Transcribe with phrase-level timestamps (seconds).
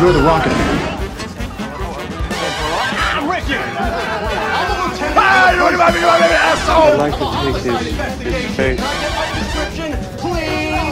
[0.00, 0.98] You're the Rocket Man.
[6.70, 7.80] I'd like to take his,
[8.22, 8.80] his face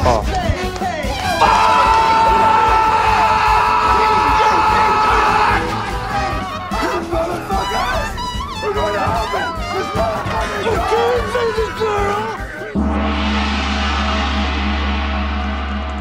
[0.04, 0.26] off.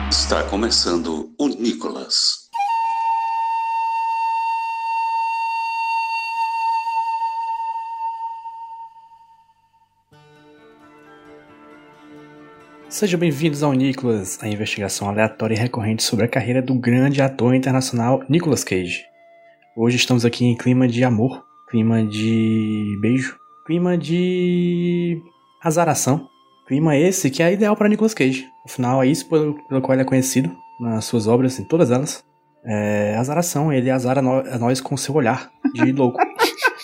[0.10, 2.45] Está começando o Nicolas.
[12.98, 17.54] Sejam bem-vindos ao Nicolas, a investigação aleatória e recorrente sobre a carreira do grande ator
[17.54, 19.04] internacional Nicolas Cage.
[19.76, 23.36] Hoje estamos aqui em clima de amor, clima de beijo,
[23.68, 25.22] clima de
[25.62, 26.26] azaração,
[26.70, 28.46] clima esse que é ideal para Nicolas Cage.
[28.66, 32.24] Afinal, é isso pelo, pelo qual ele é conhecido nas suas obras, em todas elas.
[32.64, 36.18] É azaração, ele azara no- a nós com seu olhar de louco.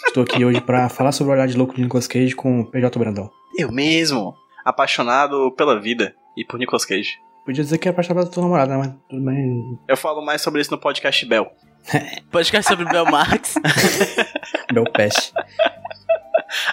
[0.07, 2.65] Estou aqui hoje para falar sobre o olhar de louco de Nicolas Cage com o
[2.65, 3.29] PJ Brandão.
[3.57, 7.19] Eu mesmo, apaixonado pela vida e por Nicolas Cage.
[7.45, 8.77] Podia dizer que é apaixonado pela tua namorada, né?
[8.77, 9.79] Mas tudo bem.
[9.87, 11.51] Eu falo mais sobre isso no podcast Bell.
[12.31, 13.55] Podcast sobre Bel Marx.
[14.71, 15.33] Bel Peste.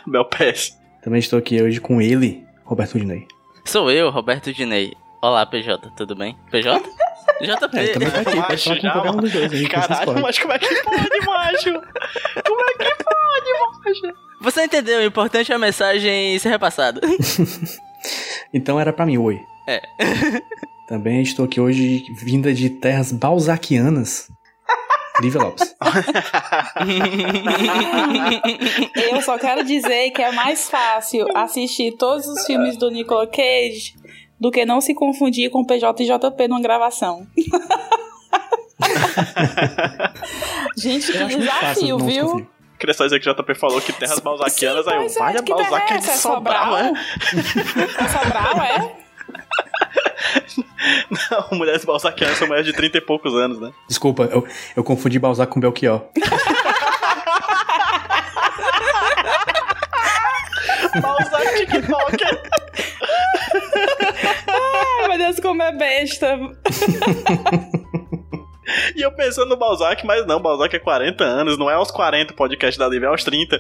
[0.07, 0.79] Bell Pass.
[1.03, 3.27] Também estou aqui hoje com ele, Roberto Dinei.
[3.65, 4.93] Sou eu, Roberto Dinei.
[5.23, 6.37] Olá, PJ, tudo bem?
[6.51, 6.83] PJ?
[7.47, 7.79] JP.
[7.79, 9.69] É, também tá aqui, Macho, já, qualquer um dos dois aí.
[9.69, 11.73] que você Caralho, mas como é que pode, macho?
[12.45, 13.53] Como é que pode,
[13.85, 14.15] macho?
[14.41, 15.01] Você entendeu?
[15.01, 17.01] O importante é a mensagem ser repassada.
[18.53, 19.41] Então era pra mim, oi.
[19.67, 19.83] É.
[20.89, 24.29] Também estou aqui hoje vinda de terras balzaquianas.
[25.21, 25.75] Lívia Lopes.
[28.95, 33.95] Eu só quero dizer que é mais fácil assistir todos os filmes do Nicolas Cage
[34.41, 37.27] do que não se confundir com PJ e JP numa gravação.
[40.77, 42.47] Gente, que desafio, viu?
[42.79, 45.43] Queria só dizer que JP falou que terras balzaquianas, Sim, aí eu, é, vale a
[45.43, 46.93] que Balzac é é de É Sobral, é?
[46.95, 48.95] É Sobral, é?
[51.51, 53.73] Não, mulheres balzaquianas são mulheres de 30 e poucos anos, né?
[53.89, 54.47] Desculpa, eu,
[54.77, 56.05] eu confundi Balzac com Belchior.
[61.03, 62.25] Balzac TikTok.
[65.09, 66.39] Ai, meu Deus, como é besta.
[68.95, 72.35] E eu pensando no Balzac, mas não, Balzac é 40 anos, não é aos 40
[72.35, 73.59] o podcast da Liv, é aos 30.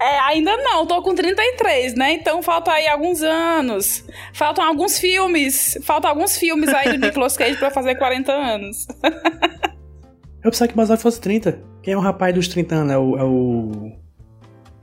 [0.00, 2.14] É, ainda não, tô com 33, né?
[2.14, 4.02] Então falta aí alguns anos.
[4.32, 5.78] Faltam alguns filmes.
[5.82, 8.86] Faltam alguns filmes aí do Nicolas Cage pra fazer 40 anos.
[10.42, 11.60] Eu pensava que Balzac fosse 30.
[11.82, 12.92] Quem é o rapaz dos 30 anos?
[12.92, 13.18] É o.
[13.18, 13.92] É o...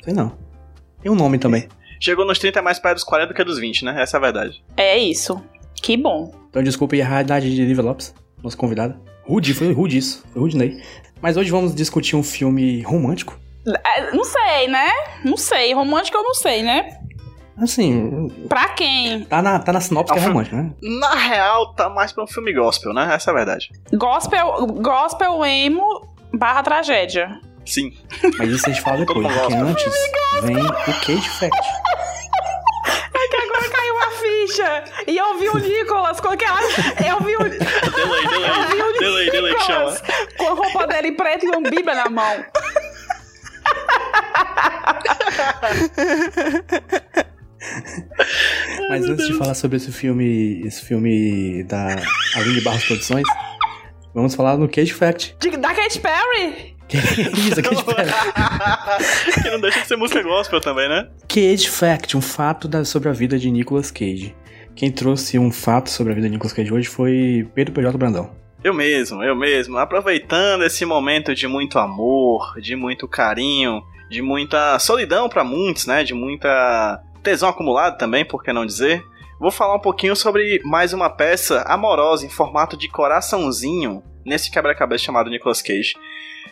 [0.04, 0.38] Sei não.
[1.02, 1.68] Tem um nome também.
[2.00, 4.04] Chegou nos 30 é mais perto dos 40 do que dos 20, né?
[4.04, 4.64] Essa é a verdade.
[4.78, 5.42] É isso.
[5.84, 6.34] Que bom.
[6.50, 9.00] Então desculpe a idade de Lívia Lopes, nossa convidada.
[9.26, 10.24] Rude, foi rude isso.
[10.34, 10.82] Foi rude, Ney.
[11.22, 13.38] Mas hoje vamos discutir um filme romântico.
[13.68, 14.90] É, não sei, né?
[15.24, 15.74] Não sei.
[15.74, 16.98] Romântico eu não sei, né?
[17.58, 19.26] Assim, Pra quem?
[19.26, 20.72] tá na, tá na sinopse que é romântico, né?
[21.00, 23.14] Na real, tá mais pra um filme gospel, né?
[23.14, 23.70] Essa é a verdade.
[23.94, 25.86] Gospel, gospel emo
[26.34, 27.40] barra tragédia.
[27.66, 27.94] Sim.
[28.38, 29.94] Mas isso a gente fala depois, porque antes
[30.44, 30.74] vem o
[31.06, 31.68] Cage Fact.
[34.62, 35.04] A ficha.
[35.08, 36.62] E eu vi o Nicolas com aquela.
[36.62, 37.40] Eu vi o.
[37.40, 39.00] Delay, Eu vi o delay.
[39.00, 39.92] delay, delay chama.
[39.92, 40.04] Nicolas
[40.38, 42.46] com a roupa dele preta e uma bíblia na mão.
[48.90, 51.96] Mas antes de falar sobre esse filme, esse filme da
[52.36, 53.24] Aline Barros Produções,
[54.14, 55.36] vamos falar no Cage Fact.
[55.40, 56.74] De- da Katy Perry?
[56.88, 59.44] Que isso, Cage Fact.
[59.44, 61.08] que não deixa de ser música gospel também, né?
[61.28, 64.36] Cage Fact, um fato da- sobre a vida de Nicolas Cage.
[64.76, 68.32] Quem trouxe um fato sobre a vida de Nicolas Cage hoje foi Pedro PJ Brandão.
[68.64, 69.78] Eu mesmo, eu mesmo.
[69.78, 76.04] Aproveitando esse momento de muito amor, de muito carinho, de muita solidão pra muitos, né?
[76.04, 79.04] De muita tesão acumulado também, por que não dizer?
[79.40, 85.04] Vou falar um pouquinho sobre mais uma peça amorosa em formato de coraçãozinho nesse quebra-cabeça
[85.04, 85.96] chamado Nicolas Cage.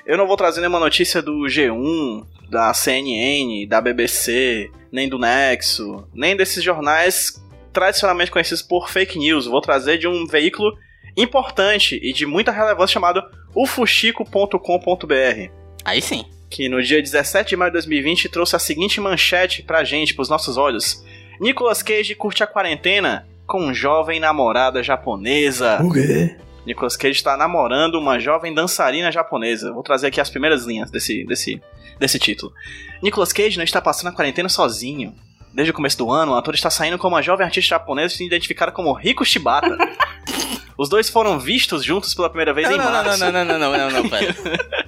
[0.05, 6.07] Eu não vou trazer nenhuma notícia do G1, da CNN, da BBC, nem do Nexo,
[6.13, 7.40] nem desses jornais
[7.73, 9.45] tradicionalmente conhecidos por fake news.
[9.45, 10.77] Vou trazer de um veículo
[11.15, 13.23] importante e de muita relevância chamado
[13.55, 15.51] ufuxico.com.br,
[15.83, 16.25] Aí sim.
[16.49, 20.29] que no dia 17 de maio de 2020 trouxe a seguinte manchete pra gente, pros
[20.29, 21.03] nossos olhos.
[21.39, 25.81] Nicolas Cage curte a quarentena com um jovem namorada japonesa.
[25.83, 26.37] O quê?
[26.65, 29.73] Nicolas Cage está namorando uma jovem dançarina japonesa.
[29.73, 31.61] Vou trazer aqui as primeiras linhas desse, desse,
[31.99, 32.53] desse título.
[33.01, 35.15] Nicolas Cage não está passando a quarentena sozinho.
[35.53, 38.71] Desde o começo do ano, o ator está saindo com uma jovem artista japonesa identificada
[38.71, 39.77] como Riko Shibata.
[40.77, 43.19] Os dois foram vistos juntos pela primeira vez Não, em não, não, março.
[43.19, 44.33] não, não, não, não, não, não, pera.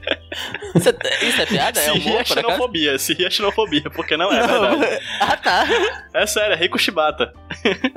[0.76, 1.80] Isso é, isso é piada?
[1.80, 2.34] Se É humor, acaso?
[2.34, 5.00] xenofobia, se ria xenofobia, porque não é verdade.
[5.22, 5.66] Ah, tá.
[6.16, 7.32] É sério, é Rico Shibata.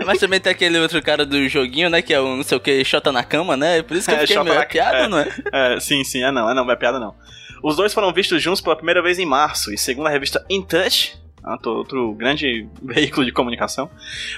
[0.04, 2.02] Mas também tem aquele outro cara do joguinho, né?
[2.02, 3.82] Que é o não sei o que, Xota na cama, né?
[3.82, 5.08] Por isso que eu É, fiquei Xota meio na- é piada, é.
[5.08, 5.28] não é?
[5.50, 7.14] É, sim, sim, é não, é não, não é piada não.
[7.62, 10.60] Os dois foram vistos juntos pela primeira vez em março, e segundo a revista In
[10.62, 11.16] Touch,
[11.46, 13.88] outro, outro grande veículo de comunicação,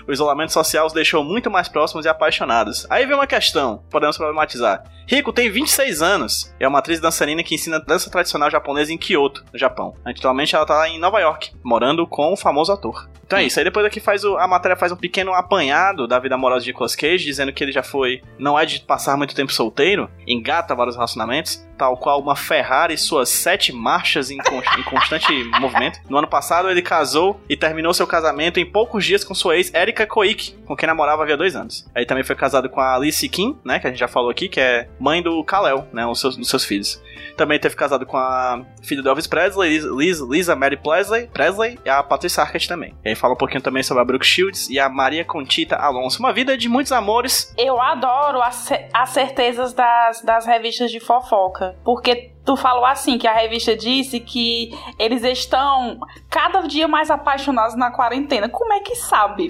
[0.06, 2.86] o isolamento social os deixou muito mais próximos e apaixonados.
[2.90, 4.84] Aí vem uma questão, podemos problematizar.
[5.06, 9.42] Rico tem 26 anos é uma atriz dançarina que ensina dança tradicional japonesa em Kyoto,
[9.52, 9.94] no Japão.
[10.04, 13.08] Atualmente ela tá em Nova York, morando com o famoso ator.
[13.26, 16.18] Então é isso, aí depois aqui faz o- a matéria faz um pequeno apanhado da
[16.18, 19.34] vida amorosa de Nicolas Cage, dizendo que ele já foi, não é de passar muito
[19.34, 25.32] tempo solteiro, engata vários relacionamentos, tal qual uma Ferrari suas sete marchas em, em constante
[25.60, 26.00] movimento.
[26.10, 29.72] No ano passado ele casou e terminou seu casamento em poucos dias com sua ex,
[29.72, 31.88] Erika Koike, com quem namorava havia dois anos.
[31.94, 34.48] Aí também foi casado com a Alice Kim, né, que a gente já falou aqui,
[34.48, 37.00] que é mãe do Kal-El, né, um dos seus, seus filhos.
[37.36, 41.88] Também teve casado com a filha do Elvis Presley, Liz, Lisa Mary Presley, Presley e
[41.88, 42.94] a Patricia Arquette também.
[43.04, 46.18] E aí fala um pouquinho também sobre a Brooke Shields e a Maria Conchita Alonso.
[46.18, 47.54] Uma vida de muitos amores.
[47.56, 51.67] Eu adoro as, as certezas das, das revistas de fofoca.
[51.84, 56.00] Porque tu falou assim, que a revista disse que eles estão
[56.30, 58.48] cada dia mais apaixonados na quarentena.
[58.48, 59.48] Como é que sabe?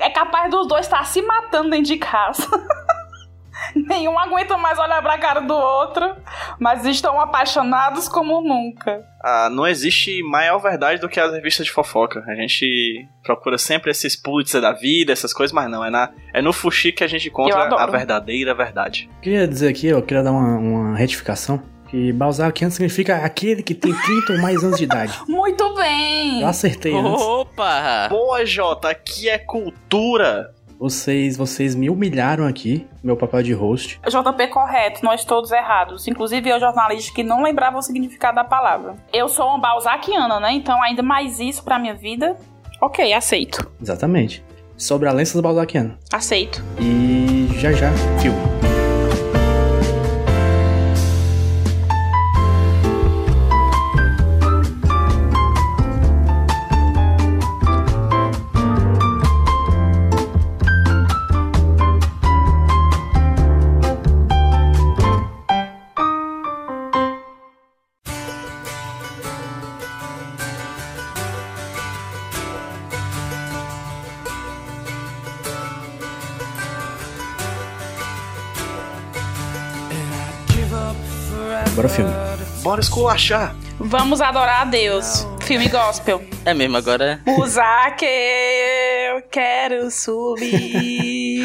[0.00, 2.48] É capaz dos dois estar se matando dentro de casa.
[3.74, 6.14] Nenhum aguenta mais olhar pra cara do outro,
[6.58, 9.04] mas estão apaixonados como nunca.
[9.22, 12.24] Ah, não existe maior verdade do que as revistas de fofoca.
[12.26, 15.84] A gente procura sempre esses Pulitzer da vida, essas coisas, mas não.
[15.84, 19.08] É, na, é no Fuxi que a gente encontra a verdadeira verdade.
[19.20, 21.62] Queria dizer aqui, eu queria dar uma, uma retificação.
[21.92, 25.12] Que Balzaciano significa aquele que tem 30 ou mais anos de idade.
[25.28, 26.40] Muito bem!
[26.40, 27.20] Eu acertei antes.
[27.20, 28.08] Opa!
[28.08, 30.54] Boa, Jota, aqui é cultura.
[30.82, 34.00] Vocês, vocês me humilharam aqui, meu papel de host.
[34.04, 36.08] JP correto, nós todos errados.
[36.08, 38.96] Inclusive eu, jornalista, que não lembrava o significado da palavra.
[39.12, 40.52] Eu sou uma balzaquiana, né?
[40.54, 42.36] Então ainda mais isso pra minha vida.
[42.80, 43.70] Ok, aceito.
[43.80, 44.44] Exatamente.
[44.76, 45.96] Sobre a Lenças Balzaciano.
[46.12, 46.60] Aceito.
[46.80, 48.61] E já já, filme.
[82.82, 83.54] Esculachar.
[83.78, 85.26] Vamos adorar a Deus.
[85.42, 86.22] Filme gospel.
[86.44, 87.20] É mesmo, agora.
[87.38, 91.40] Usar que eu quero subir.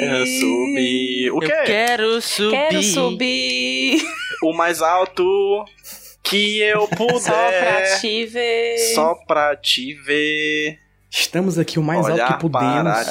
[0.00, 1.30] É, subir.
[1.32, 1.62] O Eu quê?
[1.64, 2.50] quero subir.
[2.50, 4.02] Quero subir.
[4.42, 5.64] O mais alto
[6.22, 7.16] que eu puder.
[7.20, 8.78] Só pra te ver.
[8.94, 10.78] Só pra te ver.
[11.10, 13.06] Estamos aqui o mais olhar alto que podemos para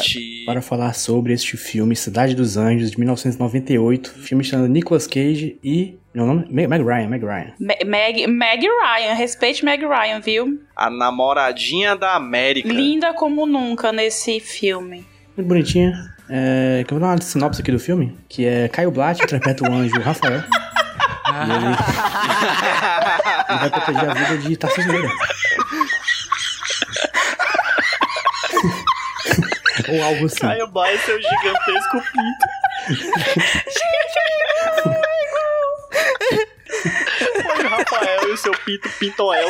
[0.45, 4.11] para, falar sobre este filme, Cidade dos Anjos, de 1998.
[4.11, 5.97] Filme estreando Nicolas Cage e.
[6.15, 6.45] Meu nome?
[6.49, 7.51] Meg, Ryan, Meg Ryan.
[7.59, 10.59] Me- Meg, Meg Ryan, respeite Meg Ryan, viu?
[10.75, 12.67] A namoradinha da América.
[12.69, 15.05] Linda como nunca nesse filme.
[15.35, 15.93] Muito bonitinha.
[16.29, 19.69] É, que eu vou dar uma sinopse aqui do filme, que é Caio Blatt interpreta
[19.69, 20.39] o anjo Rafael.
[20.39, 21.75] e ele,
[23.49, 25.09] ele vai proteger a vida de Tarcísio Meira.
[29.89, 30.39] Ou algo assim.
[30.39, 32.45] Caio Blaia, seu gigantesco pinto.
[37.43, 39.47] Foi o Rafael e o seu pinto Pintoel.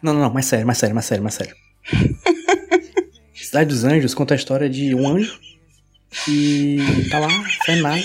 [0.00, 1.56] Não, não, não, mais sério, mais sério, mais sério, mais sério.
[3.34, 5.40] Cidade dos Anjos conta a história de um anjo
[6.24, 6.78] que
[7.10, 7.28] tá lá,
[7.64, 8.02] fazendo nada.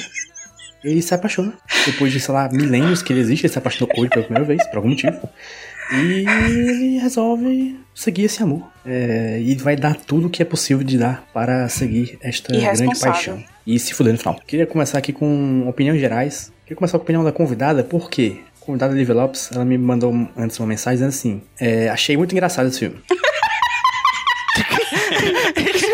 [0.84, 1.58] Ele se apaixona.
[1.86, 4.66] Depois de, sei lá, milênios que ele existe, ele se apaixonou hoje pela primeira vez,
[4.68, 5.30] por algum motivo.
[5.92, 8.64] E ele resolve seguir esse amor.
[8.86, 13.00] É, e vai dar tudo o que é possível de dar para seguir esta grande
[13.00, 13.44] paixão.
[13.66, 14.40] E se fuder no final.
[14.46, 16.52] Queria começar aqui com opiniões gerais.
[16.64, 20.14] Queria começar com a opinião da convidada, porque a convidada Liv Lopes, ela me mandou
[20.36, 22.98] antes uma mensagem dizendo assim: é, Achei muito engraçado esse filme.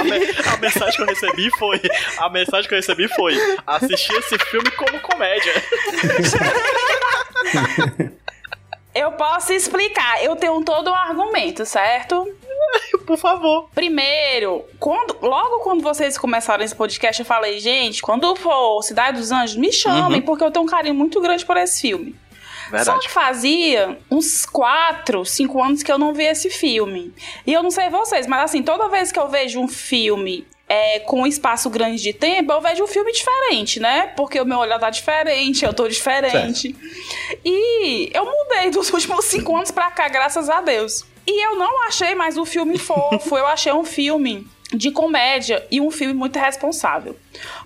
[0.00, 1.80] A, me- a mensagem que eu recebi foi.
[2.18, 3.34] A mensagem que eu recebi foi:
[3.66, 5.52] assistir esse filme como comédia.
[8.94, 12.26] Eu posso explicar, eu tenho todo um argumento, certo?
[13.06, 13.68] por favor.
[13.72, 19.30] Primeiro, quando, logo quando vocês começaram esse podcast, eu falei, gente, quando for Cidade dos
[19.30, 22.16] Anjos, me chamem, porque eu tenho um carinho muito grande por esse filme.
[22.70, 23.00] Só Verdade.
[23.00, 27.12] que fazia uns 4, 5 anos que eu não vi esse filme.
[27.46, 31.00] E eu não sei vocês, mas assim, toda vez que eu vejo um filme é,
[31.00, 34.08] com um espaço grande de tempo, eu vejo um filme diferente, né?
[34.16, 36.76] Porque o meu olhar tá diferente, eu tô diferente.
[37.44, 41.06] E eu mudei dos últimos 5 anos pra cá, graças a Deus.
[41.26, 45.80] E eu não achei mais um filme fofo, eu achei um filme de comédia e
[45.80, 47.16] um filme muito responsável.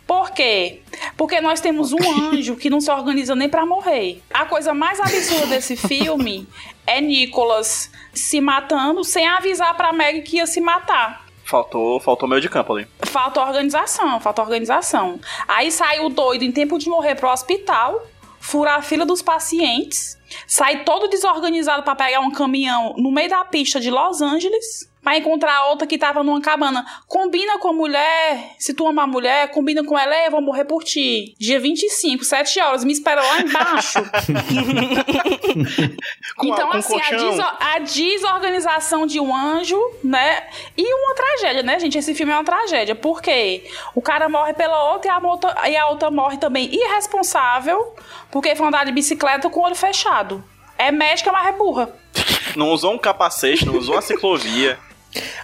[0.07, 0.81] Por quê?
[1.17, 4.23] Porque nós temos um anjo que não se organiza nem pra morrer.
[4.33, 6.47] A coisa mais absurda desse filme
[6.87, 11.25] é Nicholas se matando sem avisar pra Meg que ia se matar.
[11.45, 12.87] Faltou, faltou meio de campo ali.
[13.03, 15.21] Falta organização, falta organização.
[15.47, 18.07] Aí sai o doido em tempo de morrer pro hospital,
[18.41, 23.45] fura a fila dos pacientes, sai todo desorganizado pra pegar um caminhão no meio da
[23.45, 24.91] pista de Los Angeles.
[25.03, 26.87] Pra encontrar outra que tava numa cabana.
[27.09, 28.55] Combina com a mulher.
[28.59, 30.15] Se tu ama a mulher, combina com ela.
[30.17, 31.35] "Ei, Eu vou morrer por ti.
[31.41, 32.85] Dia 25, 7 horas.
[32.85, 33.99] Me espera lá embaixo.
[36.39, 40.45] A- então, com assim, a, deso- a desorganização de um anjo, né?
[40.77, 41.99] E uma tragédia, né, gente?
[41.99, 42.95] Esse filme é uma tragédia.
[42.95, 43.65] Por quê?
[43.95, 47.95] O cara morre pela outra e a, outra e a outra morre também irresponsável,
[48.31, 50.43] porque foi andar de bicicleta com o olho fechado.
[50.79, 51.95] É médica, mas é burra.
[52.57, 54.79] Não usou um capacete, não usou a ciclovia.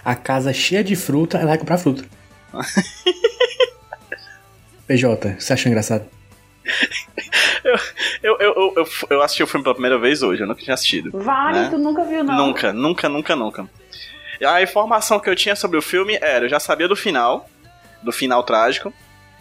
[0.03, 2.03] A casa cheia de fruta, ela vai comprar fruta.
[4.87, 6.05] PJ, você achou engraçado?
[7.63, 7.75] Eu,
[8.23, 11.11] eu, eu, eu, eu assisti o filme pela primeira vez hoje, eu nunca tinha assistido.
[11.13, 11.67] Vale, Né?
[11.69, 12.47] tu nunca viu, não.
[12.47, 13.69] Nunca, nunca, nunca, nunca.
[14.45, 17.47] A informação que eu tinha sobre o filme era, eu já sabia do final,
[18.01, 18.93] do final trágico,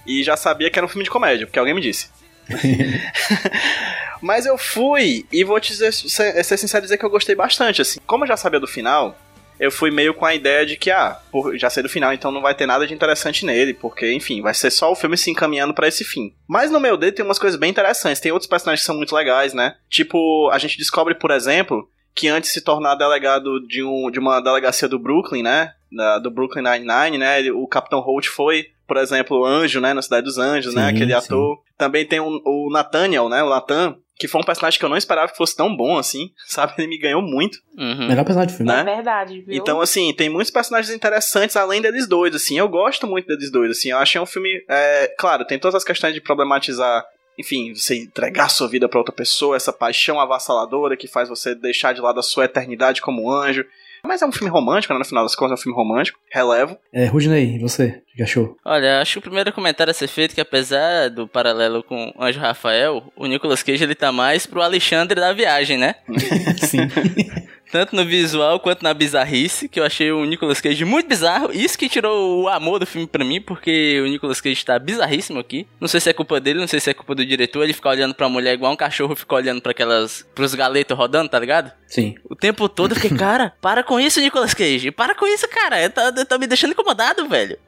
[0.06, 2.08] e já sabia que era um filme de comédia, porque alguém me disse.
[4.20, 7.80] Mas eu fui, e vou te dizer, ser, ser sincero dizer que eu gostei bastante,
[7.80, 8.00] assim.
[8.06, 9.16] Como eu já sabia do final,
[9.58, 11.18] eu fui meio com a ideia de que, ah,
[11.54, 14.54] já sei do final, então não vai ter nada de interessante nele, porque, enfim, vai
[14.54, 16.32] ser só o filme se encaminhando pra esse fim.
[16.48, 19.14] Mas no meu dedo tem umas coisas bem interessantes, tem outros personagens que são muito
[19.14, 19.74] legais, né?
[19.90, 24.18] Tipo, a gente descobre, por exemplo, que antes de se tornar delegado de, um, de
[24.18, 25.72] uma delegacia do Brooklyn, né?
[25.90, 27.38] Da- do Brooklyn Nine-Nine, né?
[27.38, 29.94] ele- o Capitão Holt foi, por exemplo, o Anjo, né?
[29.94, 30.82] Na Cidade dos Anjos, né?
[30.82, 31.18] Sim, Aquele sim.
[31.18, 31.58] ator.
[31.78, 33.42] Também tem o, o Nathaniel, né?
[33.42, 36.32] O Nathan, que foi um personagem que eu não esperava que fosse tão bom assim,
[36.46, 36.74] sabe?
[36.76, 37.58] Ele me ganhou muito.
[37.76, 38.08] Uhum.
[38.08, 38.72] Melhor personagem do filme.
[38.72, 38.80] Né?
[38.80, 39.54] É verdade, viu?
[39.54, 42.58] Então, assim, tem muitos personagens interessantes além deles dois, assim.
[42.58, 43.90] Eu gosto muito deles dois, assim.
[43.90, 44.64] Eu achei um filme.
[44.68, 47.04] é, claro, tem todas as questões de problematizar.
[47.38, 51.94] Enfim, você entregar sua vida pra outra pessoa, essa paixão avassaladora que faz você deixar
[51.94, 53.64] de lado a sua eternidade como um anjo.
[54.04, 54.98] Mas é um filme romântico, né?
[54.98, 56.18] No final das contas, é um filme romântico.
[56.32, 56.76] Relevo.
[56.92, 58.02] É, Rudney, e você?
[58.12, 58.56] O que achou?
[58.64, 62.12] Olha, acho que o primeiro comentário a ser feito é que apesar do paralelo com
[62.16, 65.94] o Anjo Rafael, o Nicolas Cage ele tá mais pro Alexandre da viagem, né?
[66.66, 66.88] Sim.
[67.70, 71.50] Tanto no visual quanto na bizarrice, que eu achei o Nicolas Cage muito bizarro.
[71.52, 75.38] Isso que tirou o amor do filme pra mim, porque o Nicolas Cage tá bizarríssimo
[75.38, 75.66] aqui.
[75.80, 77.62] Não sei se é culpa dele, não sei se é culpa do diretor.
[77.62, 80.26] Ele fica olhando pra mulher igual um cachorro, fica olhando pra aquelas.
[80.34, 81.70] pros galetos rodando, tá ligado?
[81.86, 82.14] Sim.
[82.28, 84.90] O tempo todo eu fiquei, cara, para com isso, Nicolas Cage.
[84.90, 85.88] Para com isso, cara.
[85.90, 87.58] Tá, tá me deixando incomodado, velho.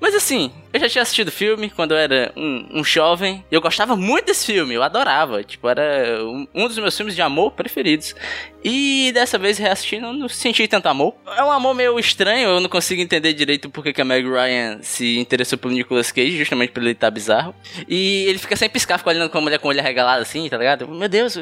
[0.00, 3.44] Mas assim, eu já tinha assistido o filme quando eu era um, um jovem.
[3.50, 5.42] E eu gostava muito desse filme, eu adorava.
[5.42, 8.14] Tipo, era um, um dos meus filmes de amor preferidos.
[8.62, 11.14] E dessa vez reassistindo, não senti tanto amor.
[11.36, 14.78] É um amor meio estranho, eu não consigo entender direito porque que a Meg Ryan
[14.82, 17.54] se interessou pelo Nicolas Cage, justamente por ele estar bizarro.
[17.88, 20.48] E ele fica sem piscar, fica olhando com a mulher com o olho arregalado assim,
[20.48, 20.86] tá ligado?
[20.86, 21.38] Meu Deus,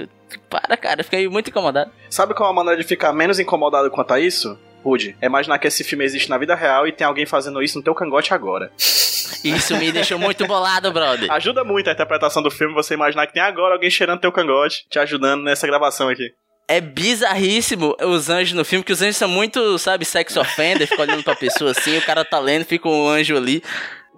[0.49, 1.91] para, cara, eu fiquei muito incomodado.
[2.09, 4.59] Sabe qual é a maneira de ficar menos incomodado quanto a isso?
[4.85, 7.79] Rude, é imaginar que esse filme existe na vida real e tem alguém fazendo isso
[7.79, 8.71] no teu cangote agora.
[9.45, 11.31] Isso me deixou muito bolado, brother.
[11.31, 14.85] Ajuda muito a interpretação do filme você imaginar que tem agora alguém cheirando teu cangote,
[14.91, 16.33] te ajudando nessa gravação aqui.
[16.67, 21.03] É bizarríssimo os anjos no filme, que os anjos são muito, sabe, sex offender, fica
[21.03, 23.63] olhando pra pessoa assim, o cara tá lendo, fica um anjo ali.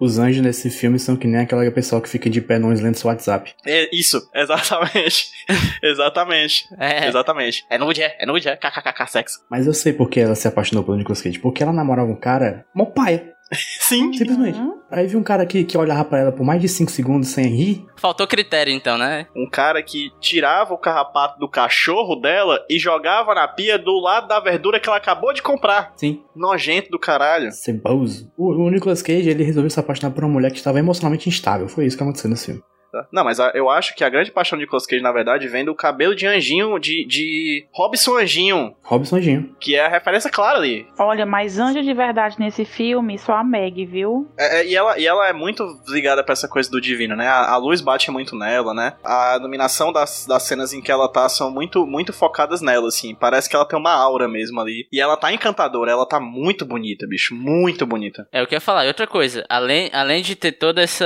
[0.01, 3.07] Os anjos nesse filme são que nem aquela pessoa que fica de pé lendo seu
[3.07, 3.53] WhatsApp.
[3.63, 5.29] É isso, exatamente.
[5.83, 6.67] exatamente.
[6.79, 7.07] É.
[7.07, 7.63] Exatamente.
[7.69, 9.45] É nude, é, é nude, é kkkk sexo.
[9.47, 11.37] Mas eu sei por que ela se apaixonou pelo Nicolas Cage.
[11.37, 13.31] Porque ela namorava um cara, mó paia,
[13.79, 14.13] Sim.
[14.13, 14.57] simplesmente.
[14.57, 14.79] Uhum.
[14.89, 17.45] Aí vi um cara que, que olhava pra ela por mais de 5 segundos sem
[17.45, 17.85] rir.
[17.97, 19.27] Faltou critério então, né?
[19.35, 24.27] Um cara que tirava o carrapato do cachorro dela e jogava na pia do lado
[24.27, 25.93] da verdura que ela acabou de comprar.
[25.95, 27.51] Sim, Nojento do caralho.
[27.51, 28.31] ceboso.
[28.37, 31.67] O, o Nicolas Cage, ele resolveu se apaixonar por uma mulher que estava emocionalmente instável.
[31.67, 32.61] Foi isso que aconteceu nesse filme.
[32.91, 33.07] Tá?
[33.11, 35.65] Não, mas a- eu acho que a grande paixão de Nicolas Cage, na verdade, vem
[35.65, 39.55] do cabelo de anjinho, de, de Robson Anjinho, Robson Anjinho.
[39.59, 40.85] que é a referência clara ali.
[40.99, 44.29] Olha, mas anjo de verdade nesse filme, só a Meg, viu?
[44.37, 47.27] É, é, e, ela, e ela é muito ligada pra essa coisa do divino, né?
[47.27, 48.93] A, a luz bate muito nela, né?
[49.03, 53.15] A iluminação das, das cenas em que ela tá são muito, muito focadas nela, assim.
[53.15, 54.87] Parece que ela tem uma aura mesmo ali.
[54.91, 57.33] E ela tá encantadora, ela tá muito bonita, bicho.
[57.35, 58.27] Muito bonita.
[58.31, 58.85] É o que eu ia falar.
[58.85, 61.05] E outra coisa, além, além de ter toda essa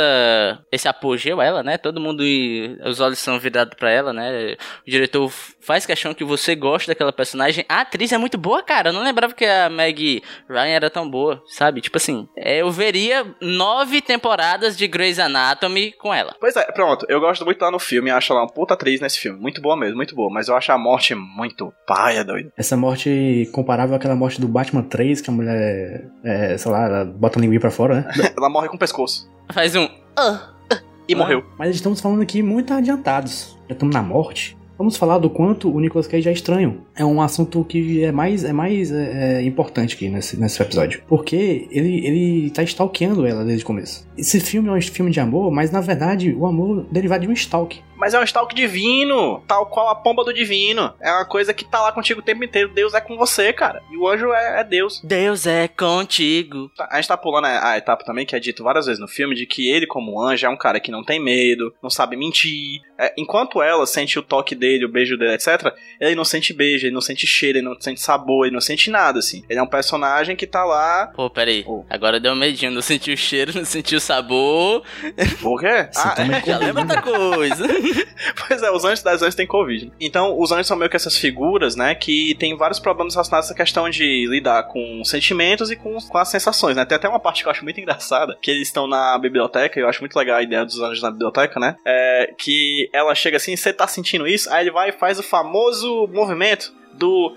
[0.71, 1.74] esse apogeu ela, né?
[1.77, 4.55] Todo mundo e os olhos são virados pra ela, né?
[4.85, 5.29] O diretor
[5.61, 7.65] faz questão que você goste daquela personagem.
[7.67, 8.89] A atriz é muito boa, cara.
[8.89, 11.81] Eu não lembrava que a Meg Ryan era tão boa, sabe?
[11.81, 16.35] Tipo assim, é, eu veria nove temporadas de Grey's Anatomy com ela.
[16.39, 17.05] Pois é, pronto.
[17.09, 18.09] Eu gosto muito lá no filme.
[18.11, 19.39] Acho ela uma puta atriz nesse filme.
[19.39, 20.29] Muito boa mesmo, muito boa.
[20.31, 22.51] Mas eu acho a morte muito paia, doido.
[22.57, 27.05] Essa morte comparável àquela morte do Batman 3, que a mulher, é, sei lá, ela
[27.05, 28.11] bota a linguinha pra fora, né?
[28.37, 29.29] Ela morre com o pescoço.
[29.53, 29.87] Faz um.
[30.17, 30.54] "Ah".
[31.07, 31.43] E morreu.
[31.57, 33.57] Mas estamos falando aqui muito adiantados.
[33.67, 34.57] Já estamos na morte.
[34.77, 36.85] Vamos falar do quanto o Nicolas Cage é estranho.
[36.95, 41.01] É um assunto que é mais, é mais é, é, importante aqui nesse, nesse episódio.
[41.07, 44.07] Porque ele, ele tá stalkeando ela desde o começo.
[44.17, 47.33] Esse filme é um filme de amor, mas na verdade o amor derivado de um
[47.33, 47.81] stalk.
[47.97, 50.93] Mas é um stalk divino, tal qual a pomba do divino.
[51.01, 52.69] É uma coisa que tá lá contigo o tempo inteiro.
[52.73, 53.81] Deus é com você, cara.
[53.89, 55.01] E o anjo é, é Deus.
[55.03, 56.69] Deus é contigo.
[56.75, 59.07] Tá, A gente tá pulando a, a etapa também que é dito várias vezes no
[59.07, 62.17] filme de que ele, como anjo, é um cara que não tem medo, não sabe
[62.17, 62.81] mentir.
[62.97, 66.85] É, enquanto ela sente o toque dele, o beijo dele, etc., ele não sente beijo,
[66.85, 69.43] ele não sente cheiro, ele não sente sabor, ele não sente nada, assim.
[69.49, 71.07] Ele é um personagem que tá lá.
[71.15, 71.63] Pô, peraí.
[71.67, 71.83] Oh.
[71.89, 72.71] Agora deu um medinho.
[72.71, 74.83] Não senti o cheiro, não senti o sabor.
[75.41, 75.87] Por quê?
[75.91, 77.65] Você Ah, também Já lembra outra coisa.
[78.47, 79.91] Pois é, os anjos das anjos têm Covid.
[79.99, 83.51] Então, os anjos são meio que essas figuras, né, que tem vários problemas relacionados a
[83.51, 86.85] essa questão de lidar com sentimentos e com, com as sensações, né.
[86.85, 89.83] Tem até uma parte que eu acho muito engraçada, que eles estão na biblioteca, e
[89.83, 93.37] eu acho muito legal a ideia dos anjos na biblioteca, né, é que ela chega
[93.37, 94.49] assim, você tá sentindo isso?
[94.55, 97.35] Aí ele vai e faz o famoso movimento do...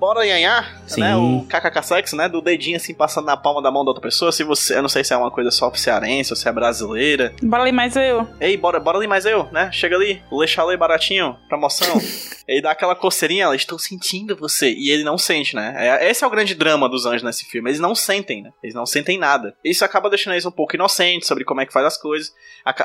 [0.00, 1.00] Bora nhanhá, Sim.
[1.00, 1.14] né?
[1.14, 2.26] O kkk sexo, né?
[2.26, 4.32] Do dedinho assim passando na palma da mão da outra pessoa.
[4.32, 7.34] Se você, eu não sei se é uma coisa só cearense ou se é brasileira.
[7.42, 8.26] Bora ali mais eu.
[8.40, 9.70] Ei, bora, bora ali mais eu, né?
[9.72, 12.00] Chega ali, o Leixalê baratinho, promoção.
[12.48, 14.72] ele dá aquela coceirinha, ela, estou sentindo você.
[14.72, 15.74] E ele não sente, né?
[15.76, 17.68] É- esse é o grande drama dos anjos nesse filme.
[17.68, 18.50] Eles não sentem, né?
[18.62, 19.54] Eles não sentem nada.
[19.62, 22.32] Isso acaba deixando eles um pouco inocentes sobre como é que faz as coisas.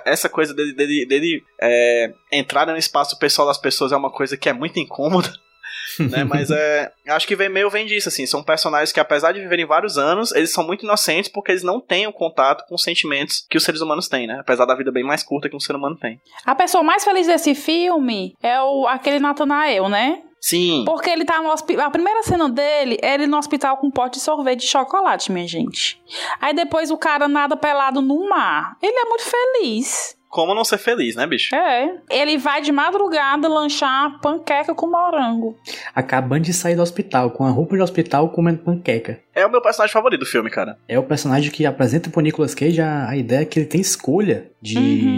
[0.05, 4.35] Essa coisa dele, dele, dele é, entrar no espaço pessoal das pessoas é uma coisa
[4.35, 5.31] que é muito incômoda.
[5.99, 6.23] né?
[6.23, 6.91] Mas é.
[7.07, 8.25] Acho que vem meio vem disso, assim.
[8.25, 11.79] São personagens que, apesar de viverem vários anos, eles são muito inocentes porque eles não
[11.79, 14.37] têm o contato com os sentimentos que os seres humanos têm, né?
[14.39, 16.19] Apesar da vida bem mais curta que um ser humano tem.
[16.45, 20.21] A pessoa mais feliz desse filme é o aquele Nathanael, né?
[20.45, 20.83] Sim.
[20.85, 21.87] Porque ele tá no hospital.
[21.87, 25.31] A primeira cena dele é ele no hospital com um pote de sorvete de chocolate,
[25.31, 25.99] minha gente.
[26.39, 28.77] Aí depois o cara nada pelado no mar.
[28.79, 30.15] Ele é muito feliz.
[30.35, 31.55] Como não ser feliz, né, bicho?
[31.55, 31.95] É.
[32.09, 35.57] Ele vai de madrugada lanchar panqueca com morango.
[35.95, 39.17] Acabando de sair do hospital, com a roupa de hospital comendo panqueca.
[39.33, 40.77] É o meu personagem favorito do filme, cara.
[40.89, 44.51] É o personagem que apresenta pro Nicolas Cage a, a ideia que ele tem escolha
[44.61, 44.73] de,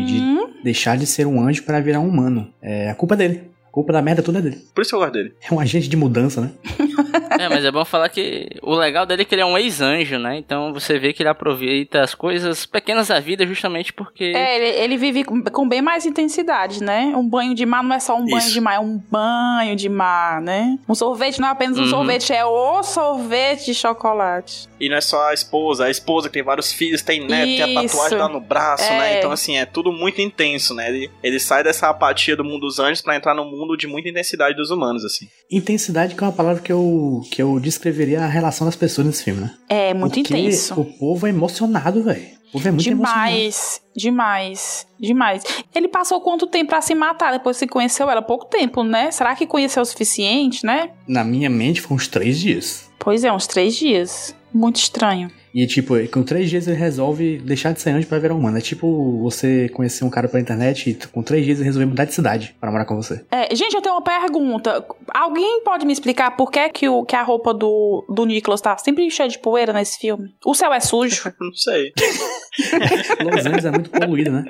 [0.05, 0.53] de Uhum.
[0.63, 2.53] deixar de ser um anjo para virar um humano.
[2.61, 3.49] É a culpa dele.
[3.67, 4.61] A culpa da merda toda é dele.
[4.75, 5.33] Por isso que eu gosto dele.
[5.49, 6.51] É um agente de mudança, né?
[7.39, 10.17] É, mas é bom falar que o legal dele é que ele é um ex-anjo,
[10.19, 10.37] né?
[10.37, 14.25] Então você vê que ele aproveita as coisas pequenas da vida justamente porque.
[14.35, 17.13] É, ele, ele vive com, com bem mais intensidade, né?
[17.15, 18.53] Um banho de mar não é só um banho Isso.
[18.53, 20.77] de mar, é um banho de mar, né?
[20.87, 21.87] Um sorvete não é apenas um Uhum.
[21.89, 24.67] sorvete, é o sorvete de chocolate.
[24.79, 27.77] E não é só a esposa, a esposa que tem vários filhos, tem neto, tem
[27.77, 27.95] a Isso.
[27.95, 28.97] tatuagem lá no braço, É.
[28.99, 29.17] né?
[29.17, 30.89] Então, assim, é tudo muito intenso, né?
[30.89, 34.09] Ele, ele sai dessa apatia do mundo dos anjos pra entrar no mundo de muita
[34.09, 35.27] intensidade dos humanos, assim.
[35.51, 39.23] Intensidade que é uma palavra que eu, que eu descreveria a relação das pessoas nesse
[39.23, 39.53] filme, né?
[39.69, 40.79] É muito Porque intenso.
[40.79, 42.37] o povo é emocionado, velho.
[42.49, 43.29] O povo é muito emocionado.
[43.29, 45.43] Demais, demais, demais.
[45.73, 48.21] Ele passou quanto tempo pra se matar depois que conheceu ela?
[48.21, 49.11] Pouco tempo, né?
[49.11, 50.91] Será que conheceu o suficiente, né?
[51.07, 52.89] Na minha mente, foi uns três dias.
[52.99, 54.35] Pois é, uns três dias.
[54.53, 55.29] Muito estranho.
[55.57, 58.59] E, tipo, com três dias ele resolve deixar de ser anjo pra virar humano.
[58.59, 62.05] É tipo você conhecer um cara pela internet e com três dias ele resolver mudar
[62.05, 63.25] de cidade pra morar com você.
[63.31, 64.85] É, gente, eu tenho uma pergunta.
[65.11, 68.77] Alguém pode me explicar por que, que, o, que a roupa do, do Nicholas tá
[68.77, 70.29] sempre cheia de poeira nesse filme?
[70.45, 71.33] O céu é sujo?
[71.41, 71.91] Não sei.
[73.25, 74.45] Los Angeles é muito poluído, né?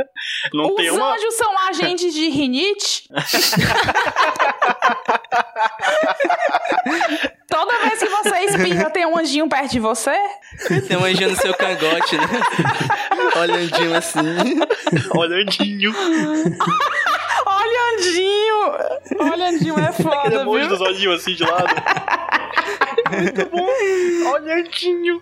[0.54, 1.14] Não Os tem uma.
[1.14, 3.08] anjos são agentes de rinite?
[8.30, 10.16] Você espirra, tem um anjinho perto de você?
[10.88, 12.28] Tem um anjinho no seu cangote, né?
[13.36, 14.20] Olhandinho assim.
[15.16, 15.94] Olhandinho.
[17.46, 18.72] Olha, Andinho!
[19.32, 20.70] Olha, Andinho é Aquele foda, emoji viu?
[20.70, 21.68] dos olhinhos assim de lado.
[23.12, 24.30] Muito bom.
[24.32, 25.22] Olhandinho.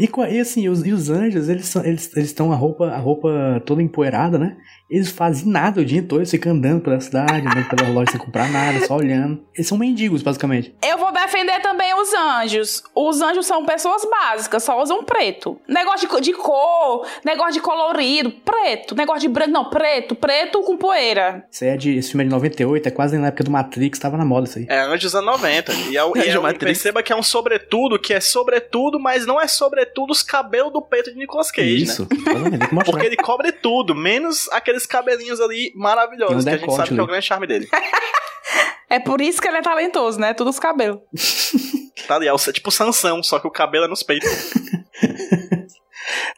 [0.00, 2.88] E, co- e assim, os, e os anjos, eles são, eles eles estão a roupa,
[2.90, 4.56] a roupa toda empoeirada, né?
[4.88, 8.20] Eles fazem nada o dia todo, eles ficam andando pela cidade, andando pela loja sem
[8.20, 9.44] comprar nada, só olhando.
[9.54, 10.74] Eles são mendigos, basicamente.
[10.88, 12.84] Eu vou defender também os anjos.
[12.94, 15.58] Os anjos são pessoas básicas, só usam preto.
[15.68, 18.94] Negócio de, de cor, negócio de colorido, preto.
[18.94, 20.14] Negócio de branco, não, preto.
[20.14, 21.44] Preto com poeira.
[21.50, 23.98] Isso aí é de, esse filme é de 98, é quase na época do Matrix,
[23.98, 24.66] tava na moda isso aí.
[24.68, 25.72] É Anjos anos 90.
[25.90, 26.64] E, é, o- e Anjo é, o- Matrix.
[26.64, 30.80] perceba que é um sobretudo, que é sobretudo, mas não é sobretudo os cabelos do
[30.80, 31.82] peito de Nicolas Cage, né?
[31.82, 32.14] Isso, que
[32.72, 32.84] mostrar.
[32.84, 37.00] Porque ele cobre tudo, menos aqueles cabelinhos ali maravilhosos, um que a gente sabe que
[37.00, 37.68] é o grande charme dele.
[38.88, 40.32] É por isso que ele é talentoso, né?
[40.32, 41.00] Tudo os cabelos.
[42.06, 44.30] Tá ali, é o- tipo Sansão, só que o cabelo é nos peitos.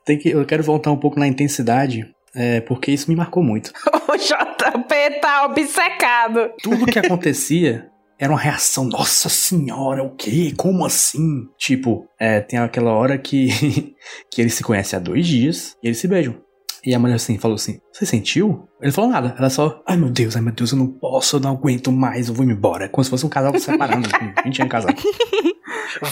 [0.02, 3.70] Tem que, eu quero voltar um pouco na intensidade, é, porque isso me marcou muito.
[4.08, 6.50] O JP tá obcecado.
[6.62, 10.54] Tudo que acontecia era uma reação, nossa senhora, o quê?
[10.56, 11.46] Como assim?
[11.58, 13.94] Tipo, é, tem aquela hora que,
[14.32, 16.40] que eles se conhecem há dois dias e eles se beijam.
[16.84, 18.68] E a mulher assim falou assim: Você sentiu?
[18.80, 19.34] Ele falou nada.
[19.38, 22.28] Ela só, ai meu Deus, ai meu Deus, eu não posso, eu não aguento mais,
[22.28, 22.88] eu vou me embora.
[22.88, 25.02] Como se fosse um casal se separando, com 20 anos casado.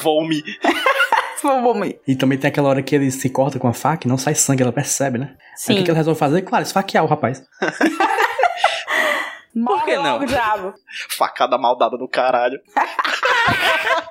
[0.02, 0.42] Vou-me.
[1.42, 4.18] Vamos E também tem aquela hora que ele se corta com a faca e não
[4.18, 5.26] sai sangue, ela percebe, né?
[5.28, 5.74] Aí o Sim.
[5.76, 6.42] que, que ela resolve fazer?
[6.42, 7.42] Claro, esfaquear o rapaz.
[9.54, 10.20] Morre que não?
[11.16, 12.60] Facada maldada do caralho.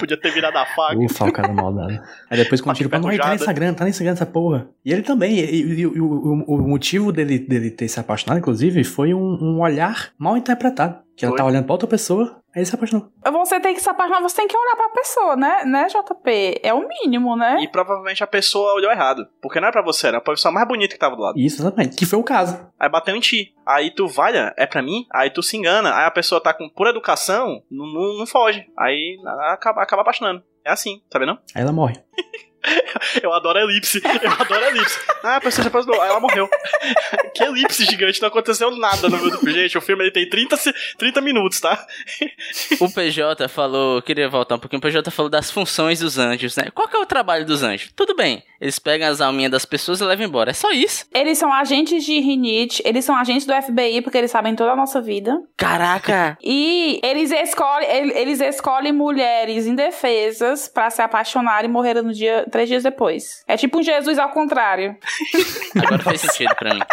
[0.00, 0.98] Podia ter virado a faca.
[0.98, 2.00] Ufa, o cara maldado.
[2.28, 3.34] Aí depois quando tira pra morrer, tá no.
[3.36, 4.68] Instagram, tá no Instagram essa porra.
[4.84, 8.38] E ele também, e, e- e o, o- o motivo dele, dele ter se apaixonado,
[8.38, 10.98] inclusive, foi um, um olhar mal interpretado.
[11.20, 11.38] Que ela Foi.
[11.38, 13.12] tá olhando pra outra pessoa, aí ele se apaixonou.
[13.30, 15.66] Você tem que se apaixonar, você tem que olhar pra pessoa, né?
[15.66, 16.60] Né, JP?
[16.62, 17.58] É o mínimo, né?
[17.60, 19.28] E provavelmente a pessoa olhou errado.
[19.42, 21.38] Porque não era pra você, era a pessoa mais bonita que tava do lado.
[21.38, 21.94] Isso, exatamente.
[21.94, 22.58] Que foi o caso.
[22.78, 23.54] Aí bateu em ti.
[23.66, 25.04] Aí tu vai, é pra mim?
[25.12, 25.94] Aí tu se engana.
[25.94, 28.66] Aí a pessoa tá com pura educação, não, não, não foge.
[28.78, 29.18] Aí
[29.52, 30.42] acaba, acaba apaixonando.
[30.64, 31.38] É assim, tá vendo?
[31.54, 32.02] Aí ela morre.
[33.22, 34.00] Eu adoro a elipse.
[34.22, 34.98] Eu adoro a elipse.
[35.22, 36.00] Ah, a pessoa se apaixonou.
[36.00, 36.48] Aí ela morreu.
[37.34, 39.50] que elipse gigante, não aconteceu nada no meu do.
[39.50, 41.86] Gente, o filme ele tem 30, se- 30 minutos, tá?
[42.80, 46.64] O PJ falou, queria voltar um pouquinho, o PJ falou das funções dos anjos, né?
[46.74, 47.90] Qual que é o trabalho dos anjos?
[47.96, 51.06] Tudo bem, eles pegam as alminhas das pessoas e levam embora, é só isso.
[51.14, 54.76] Eles são agentes de rinite, eles são agentes do FBI, porque eles sabem toda a
[54.76, 55.38] nossa vida.
[55.56, 56.36] Caraca!
[56.42, 62.44] E eles escolhem, el- eles escolhem mulheres indefesas pra se apaixonar e morrer no dia,
[62.50, 63.44] três dias depois.
[63.46, 64.96] É tipo um Jesus ao contrário.
[65.76, 66.80] Agora fez sentido pra mim.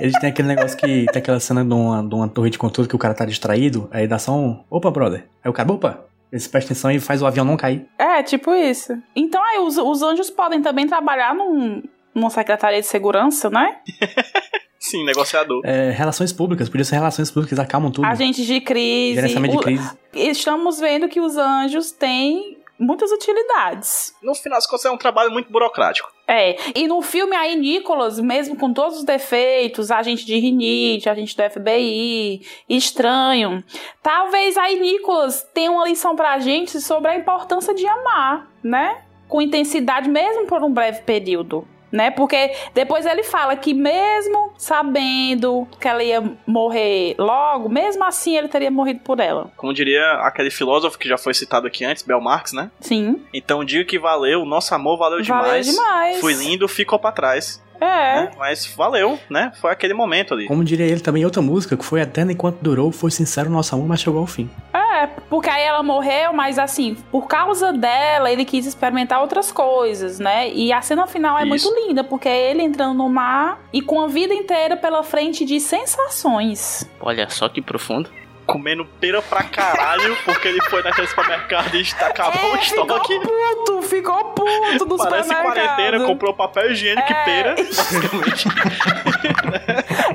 [0.00, 2.88] Eles têm aquele negócio que tem aquela cena de uma, de uma torre de controle
[2.88, 4.62] que o cara tá distraído, aí dá só um.
[4.70, 5.24] Opa, brother.
[5.42, 7.86] Aí o cara, opa, eles prestam atenção e faz o avião não cair.
[7.98, 8.96] É, tipo isso.
[9.16, 11.82] Então aí os, os anjos podem também trabalhar num,
[12.14, 13.78] numa secretaria de segurança, né?
[14.88, 15.60] Sim, negociador.
[15.64, 18.06] É, relações públicas, podia ser relações públicas, acalmam tudo.
[18.06, 19.16] Agentes de crise.
[19.16, 19.90] Gerenciamento de crise.
[20.14, 24.14] Estamos vendo que os anjos têm muitas utilidades.
[24.22, 26.10] No final das contas é um trabalho muito burocrático.
[26.26, 31.36] É, e no filme aí, Nicholas, mesmo com todos os defeitos, agente de rinite, agente
[31.36, 33.62] do FBI, estranho,
[34.02, 39.02] talvez aí Nicholas tenha uma lição pra gente sobre a importância de amar, né?
[39.26, 41.66] Com intensidade, mesmo por um breve período.
[41.90, 42.10] Né?
[42.10, 48.48] Porque depois ele fala que mesmo sabendo que ela ia morrer logo, mesmo assim ele
[48.48, 49.50] teria morrido por ela.
[49.56, 52.70] Como diria aquele filósofo que já foi citado aqui antes, Bel Marx, né?
[52.80, 53.22] Sim.
[53.32, 55.46] Então diga que valeu, nosso amor valeu demais.
[55.46, 56.20] Valeu demais.
[56.20, 57.62] Fui lindo, ficou pra trás.
[57.80, 58.22] É.
[58.22, 58.30] né?
[58.36, 59.52] Mas valeu, né?
[59.60, 60.46] Foi aquele momento ali.
[60.46, 63.74] Como diria ele também, outra música que foi eterna enquanto durou, foi sincero o nosso
[63.74, 64.50] amor, mas chegou ao fim.
[64.72, 70.18] É, porque aí ela morreu, mas assim, por causa dela, ele quis experimentar outras coisas,
[70.18, 70.50] né?
[70.50, 71.48] E a cena final é Isso.
[71.48, 75.44] muito linda, porque é ele entrando no mar e com a vida inteira pela frente
[75.44, 76.88] de sensações.
[77.00, 78.10] Olha só que profundo.
[78.48, 82.82] Comendo pera pra caralho, porque ele foi naquele supermercado e está- acabou o é, ficou
[82.86, 83.20] estoque.
[83.20, 85.42] puto, ficou puto do Parece supermercado.
[85.76, 87.12] quarentena, comprou papel higiênico É.
[87.12, 87.54] e pera.
[87.60, 88.48] Basicamente.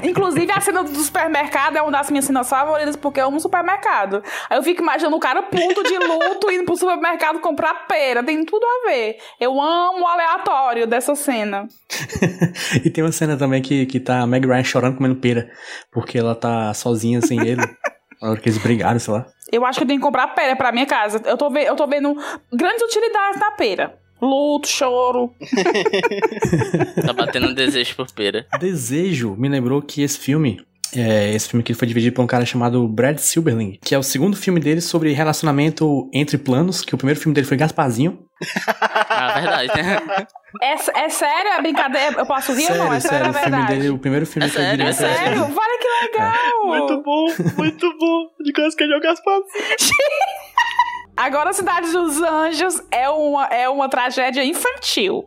[0.03, 4.23] Inclusive, a cena do supermercado é uma das minhas cenas favoritas, porque eu amo supermercado.
[4.49, 8.23] Aí eu fico imaginando o cara puto de luto indo pro supermercado comprar pera.
[8.23, 9.17] Tem tudo a ver.
[9.39, 11.67] Eu amo o aleatório dessa cena.
[12.83, 15.49] e tem uma cena também que, que tá a Meg Ryan chorando comendo pera,
[15.91, 17.61] porque ela tá sozinha sem ele.
[18.23, 19.25] Na hora que eles brigaram, sei lá.
[19.51, 21.21] Eu acho que eu tenho que comprar pera pra minha casa.
[21.25, 22.15] Eu tô, eu tô vendo
[22.53, 23.99] grandes utilidades na pera.
[24.21, 25.33] Luto, choro.
[27.05, 28.47] Tá batendo um desejo por pera.
[28.57, 30.65] Desejo me lembrou que esse filme.
[30.95, 34.03] É, esse filme aqui foi dividido por um cara chamado Brad Silberling, que é o
[34.03, 38.19] segundo filme dele sobre relacionamento entre planos, que o primeiro filme dele foi Gasparzinho.
[39.15, 40.27] Ah, verdade, né?
[40.61, 41.51] É, é sério?
[41.53, 42.15] É brincadeira?
[42.19, 42.93] Eu posso rir ou não?
[42.93, 45.15] É sério, é o filme dele, o primeiro filme É foi sério, direto é É
[45.15, 45.39] sério?
[45.39, 45.59] Gasparzinho.
[45.59, 46.65] Olha que legal!
[46.65, 47.25] Muito bom,
[47.57, 48.27] muito bom.
[48.43, 49.19] De coisa que jogar as
[51.17, 55.25] Agora a Cidade dos Anjos é uma, é uma tragédia infantil.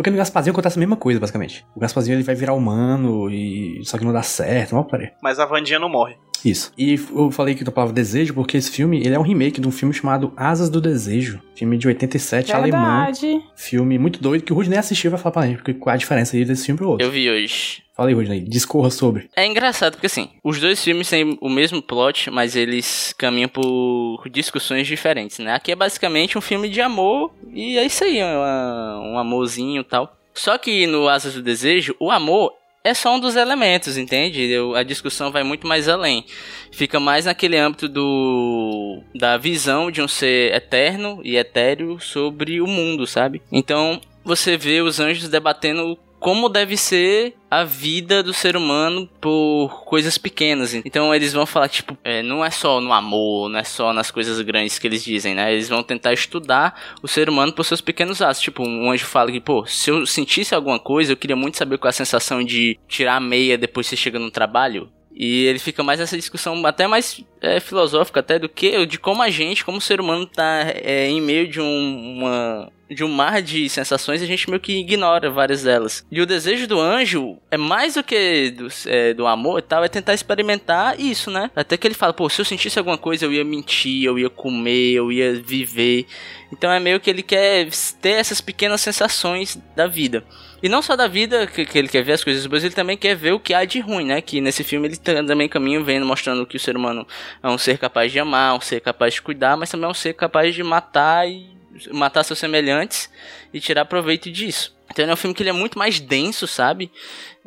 [0.00, 1.62] Porque no Gasparzinho acontece a mesma coisa, basicamente.
[1.76, 5.10] O Gasparzinho ele vai virar humano e só que não dá certo, mal parei.
[5.22, 6.16] Mas a Vandinha não morre.
[6.44, 6.72] Isso.
[6.76, 9.68] E eu falei que eu palavra desejo porque esse filme, ele é um remake de
[9.68, 12.80] um filme chamado Asas do Desejo, filme de 87 alemão.
[13.04, 13.42] Verdade.
[13.54, 15.94] Filme muito doido que o Rudney assistiu e vai falar pra gente porque qual é
[15.94, 17.06] a diferença aí desse filme pro outro.
[17.06, 17.82] Eu vi hoje.
[17.94, 19.28] Fala aí, Rudney, discorra sobre.
[19.36, 24.22] É engraçado porque assim, os dois filmes têm o mesmo plot, mas eles caminham por
[24.30, 25.52] discussões diferentes, né?
[25.54, 29.80] Aqui é basicamente um filme de amor e é isso aí, é uma- um amorzinho
[29.82, 30.16] e tal.
[30.32, 34.42] Só que no Asas do Desejo, o amor é só um dos elementos, entende?
[34.42, 36.24] Eu- a discussão vai muito mais além.
[36.72, 42.66] Fica mais naquele âmbito do da visão de um ser eterno e etéreo sobre o
[42.66, 43.42] mundo, sabe?
[43.52, 49.84] Então, você vê os anjos debatendo como deve ser a vida do ser humano por
[49.86, 50.74] coisas pequenas.
[50.74, 54.10] Então eles vão falar, tipo, é, não é só no amor, não é só nas
[54.10, 55.52] coisas grandes que eles dizem, né?
[55.52, 58.42] Eles vão tentar estudar o ser humano por seus pequenos atos.
[58.42, 61.78] Tipo, um anjo fala que, pô, se eu sentisse alguma coisa, eu queria muito saber
[61.78, 64.90] qual é a sensação de tirar a meia depois que você chega no trabalho.
[65.12, 69.22] E ele fica mais nessa discussão até mais é, filosófica até do que de como
[69.22, 73.40] a gente, como ser humano, tá é, em meio de um, uma de um mar
[73.40, 76.04] de sensações a gente meio que ignora várias delas.
[76.10, 79.84] E o desejo do anjo é mais do que do, é, do amor e tal,
[79.84, 81.50] é tentar experimentar isso, né?
[81.54, 84.28] Até que ele fala, pô, se eu sentisse alguma coisa eu ia mentir, eu ia
[84.28, 86.06] comer, eu ia viver.
[86.52, 87.68] Então é meio que ele quer
[88.00, 90.24] ter essas pequenas sensações da vida.
[90.62, 92.96] E não só da vida que, que ele quer ver as coisas boas, ele também
[92.96, 94.20] quer ver o que há de ruim, né?
[94.20, 97.06] Que nesse filme ele tá- também caminha vendo, mostrando que o ser humano
[97.42, 99.94] é um ser capaz de amar, um ser capaz de cuidar, mas também é um
[99.94, 101.59] ser capaz de matar e
[101.92, 103.10] matar seus semelhantes
[103.52, 104.74] e tirar proveito disso.
[104.90, 106.90] Então ele é um filme que ele é muito mais denso, sabe?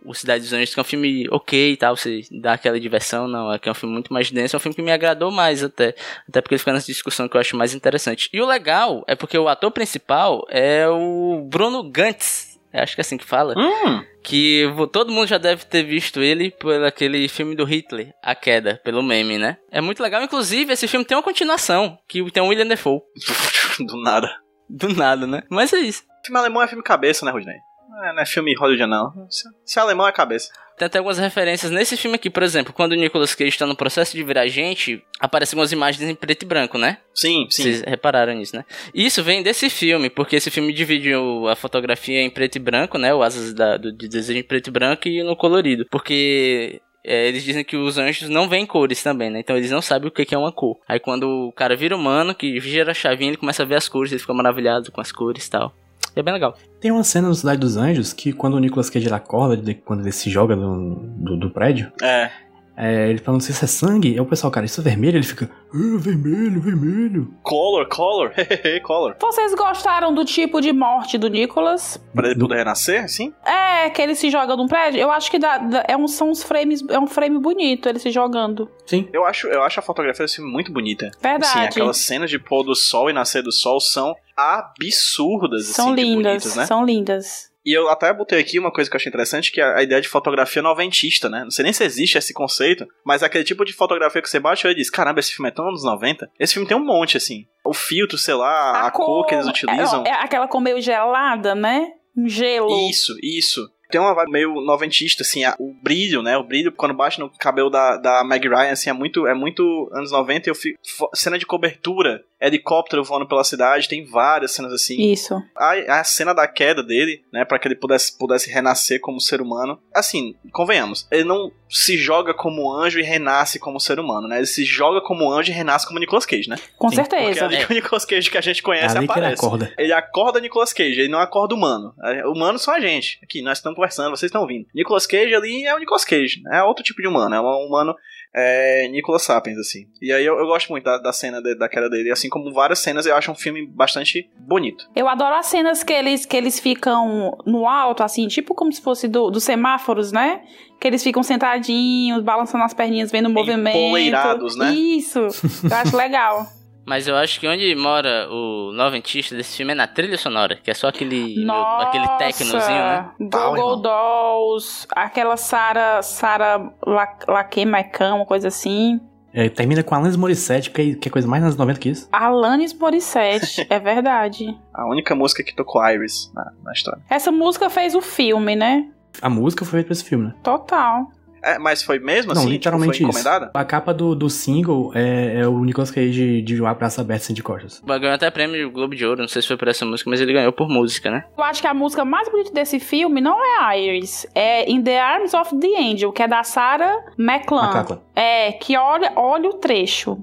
[0.06, 3.28] O Cidade dos Anjos, que é um filme ok e tal, você dá aquela diversão,
[3.28, 5.32] não, é que é um filme muito mais denso, é um filme que me agradou
[5.32, 5.96] mais até.
[6.28, 8.30] Até porque ele fica nessa discussão que eu acho mais interessante.
[8.34, 13.02] E o legal é porque o ator principal é o Bruno Gantz, eu acho que
[13.02, 13.54] é assim que fala.
[13.58, 18.34] Hum, Que todo mundo já deve ter visto ele por aquele filme do Hitler, A
[18.34, 19.58] Queda, pelo meme, né?
[19.72, 23.00] É muito legal, inclusive esse filme tem uma continuação, que tem o William Defoe.
[23.86, 24.30] do nada.
[24.70, 25.44] Do nada, né?
[25.50, 26.04] Mas é isso.
[26.26, 27.58] Filme alemão é filme cabeça, né, Rodney?
[27.90, 29.28] Não é, não é filme Hollywood, não.
[29.30, 30.50] Se, se alemão é cabeça.
[30.78, 33.76] Tem até algumas referências nesse filme aqui, por exemplo, quando o Nicolas Cage está no
[33.76, 36.98] processo de virar gente, aparecem algumas imagens em preto e branco, né?
[37.14, 37.64] Sim, sim.
[37.64, 38.66] Vocês repararam nisso, né?
[38.94, 41.12] E Isso vem desse filme, porque esse filme divide
[41.50, 43.14] a fotografia em preto e branco, né?
[43.14, 45.86] O Asas da, do, de Desejo em preto e branco e no colorido.
[45.92, 49.40] Porque é, eles dizem que os anjos não veem cores também, né?
[49.40, 50.78] Então eles não sabem o que que é uma cor.
[50.88, 53.88] Aí quando o cara vira humano, que gira a chavinha, ele começa a ver as
[53.90, 55.74] cores, ele fica maravilhado com as cores e tal.
[56.16, 56.56] E é bem legal.
[56.80, 59.74] Tem uma cena no Cidade dos Anjos que quando o Nicolas Cage ele acorda, de-
[59.74, 62.30] quando ele se joga do, do, do prédio, É.
[62.76, 65.18] é, ele fala, não sei se é sangue, aí o pessoal, cara, isso é vermelho?
[65.18, 67.34] Ele fica, ah, vermelho, vermelho.
[67.44, 69.16] Color, color, hehehe, color.
[69.20, 72.00] Vocês gostaram do tipo de morte do Nicholas?
[72.14, 73.34] Pra ele Do- poder renascer, sim?
[73.46, 75.00] É, que ele se joga num prédio.
[75.00, 76.84] Eu acho que dá, dá- é um, são uns frames.
[76.90, 78.70] É um frame bonito ele se jogando.
[78.86, 79.08] Sim.
[79.14, 81.12] Eu acho, eu acho a fotografia filme muito bonita.
[81.22, 81.52] Verdade.
[81.54, 85.96] Sim, aquelas cenas de pôr do sol e nascer do sol são absurdas, são assim,
[86.02, 86.66] lindas, bonitas, né?
[86.66, 87.53] são lindas.
[87.66, 90.02] E eu até botei aqui uma coisa que eu achei interessante, que é a ideia
[90.02, 91.44] de fotografia noventista, né?
[91.44, 94.40] Não sei nem se existe esse conceito, mas é aquele tipo de fotografia que você
[94.40, 96.30] bate e diz, caramba, esse filme é tão anos 90.
[96.40, 97.48] Esse filme tem um monte, assim.
[97.64, 100.04] O filtro, sei lá, a, cor, que eles utilizam.
[100.06, 101.88] É, é aquela cor meio gelada, né?
[102.16, 102.90] Um gelo.
[102.90, 103.70] Isso, isso.
[103.94, 106.36] Tem uma vibe meio noventista, assim, a- o brilho, né?
[106.36, 109.88] O brilho, quando bate no cabelo da, da Meg Ryan, assim, é muito, é muito
[109.94, 110.50] anos 90.
[110.50, 110.80] Eu fico,
[111.14, 115.00] cena de cobertura, helicóptero voando pela cidade, tem várias cenas assim.
[115.12, 115.36] Isso.
[115.56, 119.42] A, a cena da queda dele, né, Pra que ele pudesse, pudesse renascer como ser
[119.42, 119.80] humano.
[119.94, 124.38] Assim, convenhamos, ele não se joga como anjo e renasce como ser humano, né?
[124.38, 126.56] Ele se joga como anjo e renasce como Nicolas Cage, né?
[126.78, 127.46] Com Sim, Porque é certeza.
[127.46, 129.46] ali que o Nicolas Cage que a gente É conhece ali que ele aparece.
[129.46, 129.74] acorda.
[129.78, 131.94] Ele acorda Nicolas Cage, ele não acorda humano.
[132.04, 133.20] É, Humanos são a gente.
[133.24, 134.66] Aqui, nós estamos conversando, vocês estão ouvindo.
[134.74, 136.60] Nicolas Cage ali é o Nicolas Cage, né?
[136.60, 137.94] é outro tipo de humano, é um humano
[138.36, 139.86] é, Nicolas Sapiens, assim.
[140.02, 142.52] E aí eu, eu gosto muito da, da cena de- da queda dele, assim como
[142.54, 144.90] várias cenas, eu acho um filme bastante bonito.
[144.96, 148.82] Eu adoro as cenas que eles, que eles ficam no alto, assim, tipo como se
[148.82, 150.42] fosse do, dos semáforos, né?
[150.80, 153.78] Que eles ficam sentadinhos, balançando as perninhas, vendo o movimento.
[153.78, 154.74] Empoleirados, né?
[154.74, 155.20] Isso.
[155.20, 156.48] Eu acho legal.
[156.86, 160.70] Mas eu acho que onde mora o noventista desse filme é na trilha sonora, que
[160.70, 161.88] é só aquele, Nossa.
[161.88, 163.10] aquele tecnozinho, né?
[163.20, 163.78] Google.
[163.78, 169.00] Dolls, aquela Sarah, Sarah La- Laque Maicão, uma coisa assim.
[169.34, 172.08] É, termina com Alanis Morissette, que é, que é coisa mais nos 90 que isso.
[172.12, 174.56] Alanis Morissette, é verdade.
[174.74, 177.02] A única música que tocou Iris na, na história.
[177.10, 178.88] Essa música fez o filme, né?
[179.22, 180.36] A música foi feita pra esse filme, né?
[180.44, 181.08] Total.
[181.44, 182.50] É, mas foi mesmo Não, assim?
[182.50, 183.28] literalmente tipo, foi isso.
[183.28, 183.52] encomendada?
[183.54, 187.34] A capa do, do single é, é o Nicolas Cage de um abraço aberto assim
[187.34, 187.82] de costas.
[187.86, 190.34] Ganhou até prêmio Globo de Ouro, não sei se foi por essa música, mas ele
[190.34, 191.26] ganhou por música, né?
[191.38, 195.00] Eu acho que a música mais bonita desse filme não é Iris, é In the
[195.00, 197.64] Arms of the Angel, que é da Sarah McLachlan.
[197.80, 198.00] McLachlan.
[198.16, 200.18] É, que olha, olha o trecho.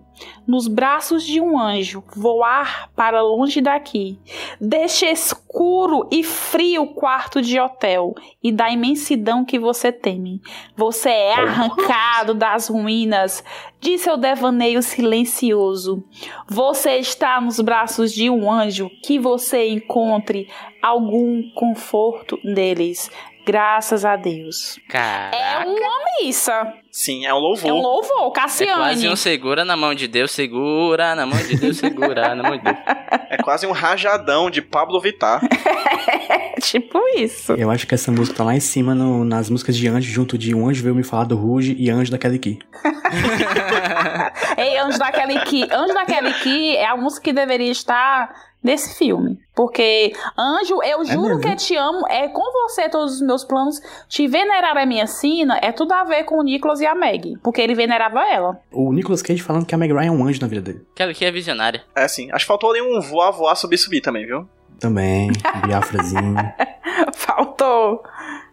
[0.47, 4.19] Nos braços de um anjo, voar para longe daqui,
[4.61, 10.41] deste escuro e frio quarto de hotel e da imensidão que você teme.
[10.77, 13.45] Você é arrancado das ruínas
[13.81, 16.05] de seu devaneio silencioso.
[16.49, 20.49] Você está nos braços de um anjo que você encontre
[20.83, 23.11] algum conforto neles.
[23.51, 24.79] Graças a Deus.
[24.89, 25.67] É Caraca.
[25.69, 25.91] uma
[26.23, 26.73] missa.
[26.93, 27.69] Sim, é um louvor.
[27.69, 28.73] É um louvor, É Cassiane.
[28.81, 32.57] quase um segura na mão de Deus, segura na mão de Deus, segura na mão
[32.57, 32.77] de Deus.
[33.29, 35.41] É quase um rajadão de Pablo Vittar.
[36.31, 37.53] É tipo isso.
[37.55, 40.37] Eu acho que essa música tá lá em cima no- nas músicas de anjo, junto
[40.37, 42.59] de Um Anjo Veio Me Falar do Ruge e Anjo da Kelly Key.
[44.57, 45.69] Ei, Anjo da Kelly Key.
[45.73, 48.31] Anjo da Kelly Key é a música que deveria estar
[48.63, 49.39] nesse filme.
[49.55, 51.41] Porque, Anjo, eu juro mesmo?
[51.41, 52.07] que te amo.
[52.09, 53.81] É com você todos os meus planos.
[54.09, 57.37] Te venerar a minha sina é tudo a ver com o Nicholas e a Meg.
[57.43, 58.61] Porque ele venerava ela.
[58.73, 60.87] O Nicolas Cage falando que a Meg Ryan é um anjo na vida dele.
[60.93, 61.83] Aquela que é visionária.
[61.95, 64.49] É assim, acho que faltou ali um voar, voar, subir, subir também, viu?
[64.79, 65.31] Também,
[65.67, 66.35] Biafrazinho.
[67.15, 68.03] Faltou.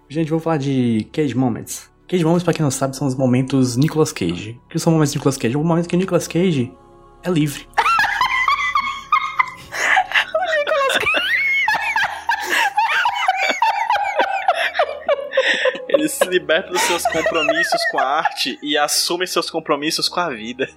[0.09, 1.89] Gente, vou falar de Cage Moments.
[2.07, 4.59] Cage Moments, pra quem não sabe, são os momentos Nicolas Cage.
[4.65, 5.55] O que são momentos Nicolas Cage?
[5.55, 6.71] É o momento que o Nicolas Cage
[7.23, 7.67] é livre.
[16.27, 20.67] Liberta dos seus compromissos com a arte e assume seus compromissos com a vida.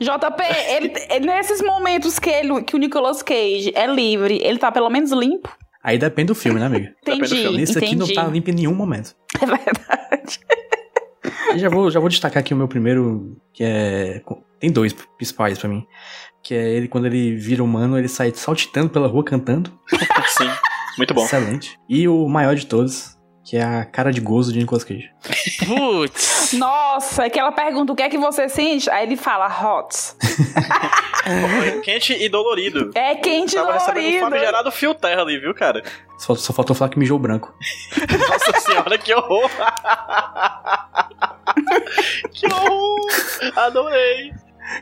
[0.00, 4.70] JP, ele, ele- nesses momentos que, ele, que o Nicolas Cage é livre, ele tá
[4.70, 5.54] pelo menos limpo?
[5.82, 6.94] Aí depende do filme, né, amiga?
[7.04, 7.62] Depende do Entendi, filme.
[7.62, 9.14] Esse aqui não tá limpo em nenhum momento.
[9.40, 10.40] É verdade.
[11.54, 14.22] E já vou, já vou destacar aqui o meu primeiro, que é.
[14.60, 15.86] Tem dois principais pra mim.
[16.42, 19.72] Que é ele, quando ele vira humano, ele sai saltitando pela rua cantando.
[20.36, 20.50] Sim,
[20.98, 21.24] muito bom.
[21.24, 21.78] Excelente.
[21.88, 23.16] E o maior de todos,
[23.48, 25.10] que é a cara de gozo de Nicolas Cage.
[25.64, 26.52] Putz.
[26.52, 29.96] Nossa, é que ela pergunta o que é que você sente, aí ele fala hot.
[31.82, 32.90] Quente e dolorido.
[32.94, 34.28] É quente Tava recebendo um dolorido.
[34.28, 35.82] famigerado fio terra ali, viu, cara?
[36.18, 37.54] Só, só faltou falar que mijou branco.
[38.28, 39.48] Nossa senhora, que horror!
[42.30, 43.06] que horror!
[43.56, 44.34] Adorei!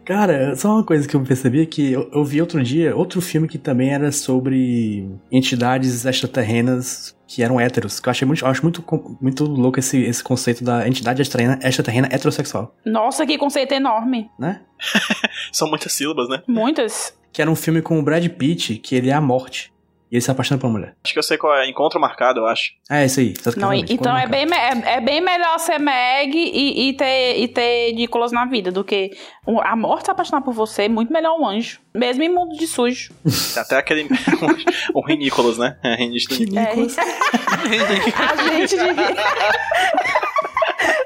[0.05, 3.21] Cara, só uma coisa que eu percebi é que eu, eu vi outro dia outro
[3.21, 8.01] filme que também era sobre entidades extraterrenas que eram héteros.
[8.01, 8.85] Que eu achei muito, eu acho muito,
[9.21, 14.31] muito louco esse, esse conceito da entidade extraterrena, extraterrena heterossexual, Nossa, que conceito enorme.
[14.39, 14.61] né?
[15.53, 16.43] São muitas sílabas, né?
[16.47, 17.15] Muitas.
[17.33, 19.73] Que era um filme com o Brad Pitt, que ele é a morte.
[20.11, 20.95] E ele se apaixona por uma mulher.
[21.05, 21.69] Acho que eu sei qual é.
[21.69, 22.71] Encontro marcado, eu acho.
[22.89, 23.35] É, isso aí.
[23.57, 27.49] Não, exatamente, então é bem, é, é bem melhor ser Meg e, e ter, e
[27.49, 29.11] ter Nicolas na vida do que
[29.47, 30.83] um- a morte se apaixonar por você.
[30.83, 31.81] é Muito melhor um anjo.
[31.93, 33.13] Mesmo em mundo de sujo.
[33.59, 34.09] Até aquele.
[34.95, 35.77] o Rei Nicolas, né?
[35.83, 36.39] É, Rei Nicolas.
[36.41, 36.97] Nicolas.
[38.17, 38.83] a gente de.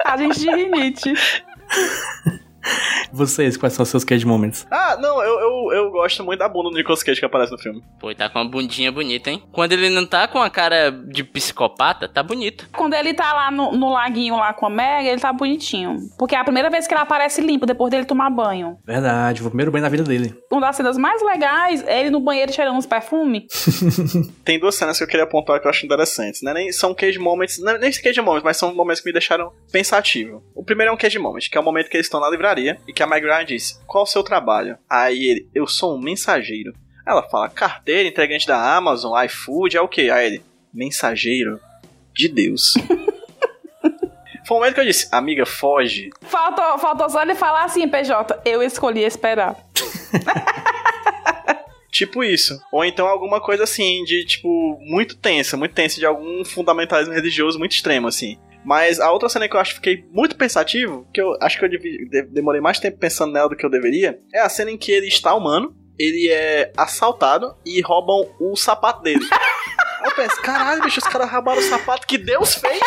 [0.04, 1.14] a gente de rinite.
[3.12, 4.66] Vocês, quais são os seus cage moments?
[4.70, 5.19] Ah, não,
[6.00, 7.82] gosto muito da bunda do Nicolas Cage que aparece no filme.
[7.98, 9.42] Pô, tá com uma bundinha bonita, hein?
[9.52, 12.68] Quando ele não tá com a cara de psicopata, tá bonito.
[12.72, 15.96] Quando ele tá lá no, no laguinho lá com a Meg, ele tá bonitinho.
[16.18, 18.78] Porque é a primeira vez que ele aparece limpo depois dele tomar banho.
[18.84, 20.34] Verdade, foi o primeiro banho na vida dele.
[20.50, 23.44] Uma das cenas mais legais é ele no banheiro cheirando uns perfumes.
[24.44, 26.52] Tem duas cenas que eu queria apontar que eu acho interessantes, né?
[26.54, 30.42] Nem são cage moments, não, nem cage moments, mas são momentos que me deixaram pensativo.
[30.54, 32.78] O primeiro é um cage moment, que é o momento que eles estão na livraria
[32.86, 34.78] e que a Meg Ryan diz: Qual o seu trabalho?
[34.88, 36.72] Aí ele: Eu sou um mensageiro.
[37.07, 40.11] Ela fala: Carteira, entregante da Amazon, iFood, é o quê?
[40.11, 41.61] Aí ele: Mensageiro
[42.14, 42.74] de Deus.
[44.46, 46.11] Foi o momento que eu disse: Amiga, foge.
[46.22, 48.40] Faltou, faltou só ele falar assim, PJ.
[48.44, 49.57] Eu escolhi esperar.
[51.92, 52.59] Tipo isso.
[52.72, 57.59] Ou então alguma coisa assim, de tipo, muito tensa, muito tensa, de algum fundamentalismo religioso
[57.59, 58.38] muito extremo, assim.
[58.64, 61.64] Mas a outra cena que eu acho que fiquei muito pensativo, que eu acho que
[61.64, 64.79] eu de- demorei mais tempo pensando nela do que eu deveria, é a cena em
[64.79, 69.20] que ele está humano, ele é assaltado e roubam o sapato dele.
[70.02, 72.80] Eu penso, caralho, bicho, os caras roubaram o sapato que Deus fez.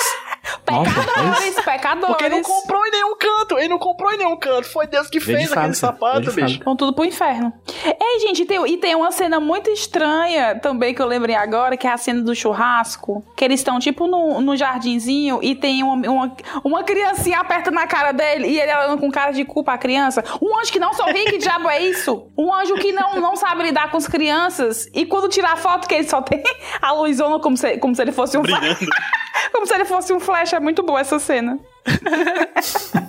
[0.70, 2.08] Nossa, Pecadores, pecadores.
[2.08, 3.58] Porque ele não comprou em nenhum canto.
[3.58, 4.68] Ele não comprou em nenhum canto.
[4.70, 6.60] Foi Deus que fez aquele fábrica, sapato, bicho.
[6.66, 7.54] Vão tudo pro inferno.
[7.86, 11.88] Ei, gente, tem- e tem uma cena muito estranha também que eu lembrei agora, que
[11.88, 13.24] é a cena do churrasco.
[13.38, 17.88] Que eles estão, tipo, no, no jardinzinho e tem uma, uma, uma criancinha aperta na
[17.88, 20.24] cara dele e ele olhando com cara de culpa a criança.
[20.42, 22.28] Um anjo que não sorri, que diabo é isso?
[22.38, 25.96] Um anjo que não, não sabe lidar com as crianças e quando tirar foto que
[25.96, 26.44] ele só tem
[26.82, 28.42] a luzona como se, como se ele fosse um.
[28.42, 28.78] Brilhando.
[29.64, 30.52] Como se ele fosse um flash.
[30.52, 31.58] É muito boa essa cena.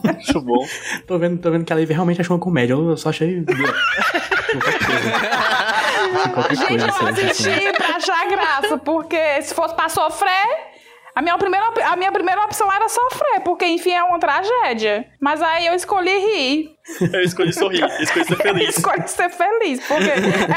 [0.04, 0.64] Muito bom.
[1.04, 2.74] Tô vendo, tô vendo que a Lívia realmente achou uma comédia.
[2.74, 3.42] Eu só achei.
[6.32, 6.54] Coisa.
[6.54, 10.46] Gente, eu assisti pra achar graça, porque se fosse pra sofrer,
[11.12, 15.06] a minha, primeira, a minha primeira opção era sofrer, porque enfim é uma tragédia.
[15.20, 16.70] Mas aí eu escolhi rir.
[17.12, 18.68] Eu escolhi sorrir, eu escolhi ser feliz.
[18.78, 20.10] Escolhi ser feliz, porque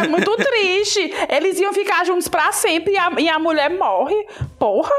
[0.04, 1.12] é muito triste.
[1.30, 4.16] Eles iam ficar juntos pra sempre e a, e a mulher morre.
[4.60, 4.92] Porra,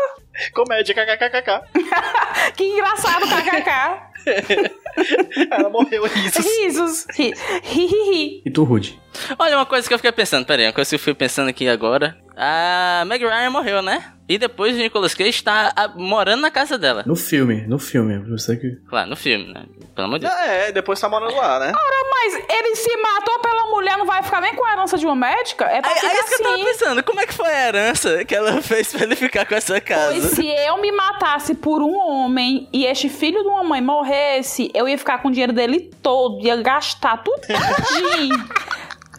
[0.52, 1.62] Comédia, kkkk.
[2.56, 4.08] que engraçado, kkk.
[5.50, 6.42] Ela morreu isso.
[6.42, 7.06] Risos.
[7.14, 7.32] Ri,
[7.62, 8.42] ri, ri, ri.
[8.44, 9.00] E tu, Rude?
[9.38, 11.48] Olha, uma coisa que eu fiquei pensando, pera aí, uma coisa que eu fui pensando
[11.48, 12.16] aqui agora.
[12.40, 14.12] A Meg Ryan morreu, né?
[14.28, 17.02] E depois o Nicolas Cage tá ah, morando na casa dela.
[17.06, 18.18] No filme, no filme.
[18.30, 18.76] Você que.
[18.88, 19.64] Claro, no filme, né?
[19.94, 20.38] Pelo amor de Deus.
[20.40, 21.72] É, depois tá morando lá, né?
[22.10, 25.14] Mas ele se matou pela mulher, não vai ficar nem com a herança de uma
[25.16, 25.64] médica?
[25.64, 26.64] É pra Aí, ficar aí isso que eu tava assim.
[26.64, 29.80] pensando, como é que foi a herança que ela fez pra ele ficar com essa
[29.80, 30.10] casa?
[30.12, 34.70] Pois se eu me matasse por um homem e este filho de uma mãe morresse,
[34.74, 37.40] eu ia ficar com o dinheiro dele todo, ia gastar tudo.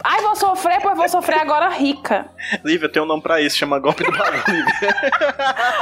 [0.04, 2.30] Ai, vou sofrer, pois vou sofrer agora rica.
[2.64, 4.96] Lívia, tem um nome pra isso, chama golpe do barulho, Lívia.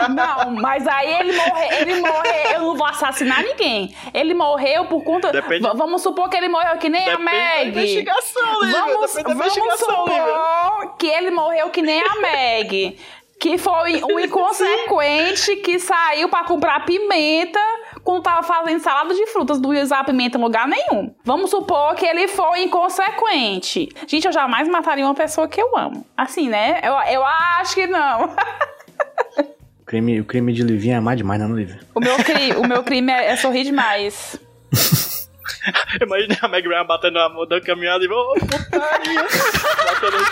[0.10, 3.96] Não, mas aí ele morreu, ele morreu, eu não vou assassinar ninguém.
[4.14, 5.32] Ele morreu por conta.
[5.32, 7.70] Depende- vamos supor que ele morreu que nem Depende a Meg.
[7.70, 8.80] investigação, Lívia.
[8.82, 10.26] Vamos, Depende da vamos investigação, Lívia.
[10.26, 13.00] supor que ele morreu que nem a Meg.
[13.40, 17.60] Que foi um inconsequente que saiu pra comprar pimenta
[18.04, 21.14] quando tava fazendo salada de frutas, não ia usar pimenta em lugar nenhum.
[21.24, 23.90] Vamos supor que ele foi inconsequente.
[24.08, 26.06] Gente, eu jamais mataria uma pessoa que eu amo.
[26.16, 26.80] Assim, né?
[26.84, 28.34] Eu, eu acho que não.
[29.80, 31.80] O crime, o crime de Livinha é amar demais, não, Lívia?
[31.96, 34.38] O meu, cri, o meu crime é, é sorrir demais.
[36.02, 39.24] Imagina a Meg Ryan batendo na mão da caminhada e ô, putaria.
[39.24, 40.26] Batendo-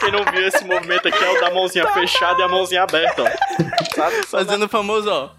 [0.00, 3.24] Quem não viu esse movimento aqui é o da mãozinha fechada e a mãozinha aberta,
[3.24, 3.26] ó.
[3.94, 4.26] Sabe?
[4.26, 5.30] Fazendo o famoso, ó.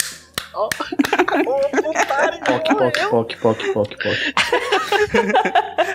[0.53, 2.39] Ô, putaria.
[2.45, 4.20] Poc, poc, poc, poc, poc, poc.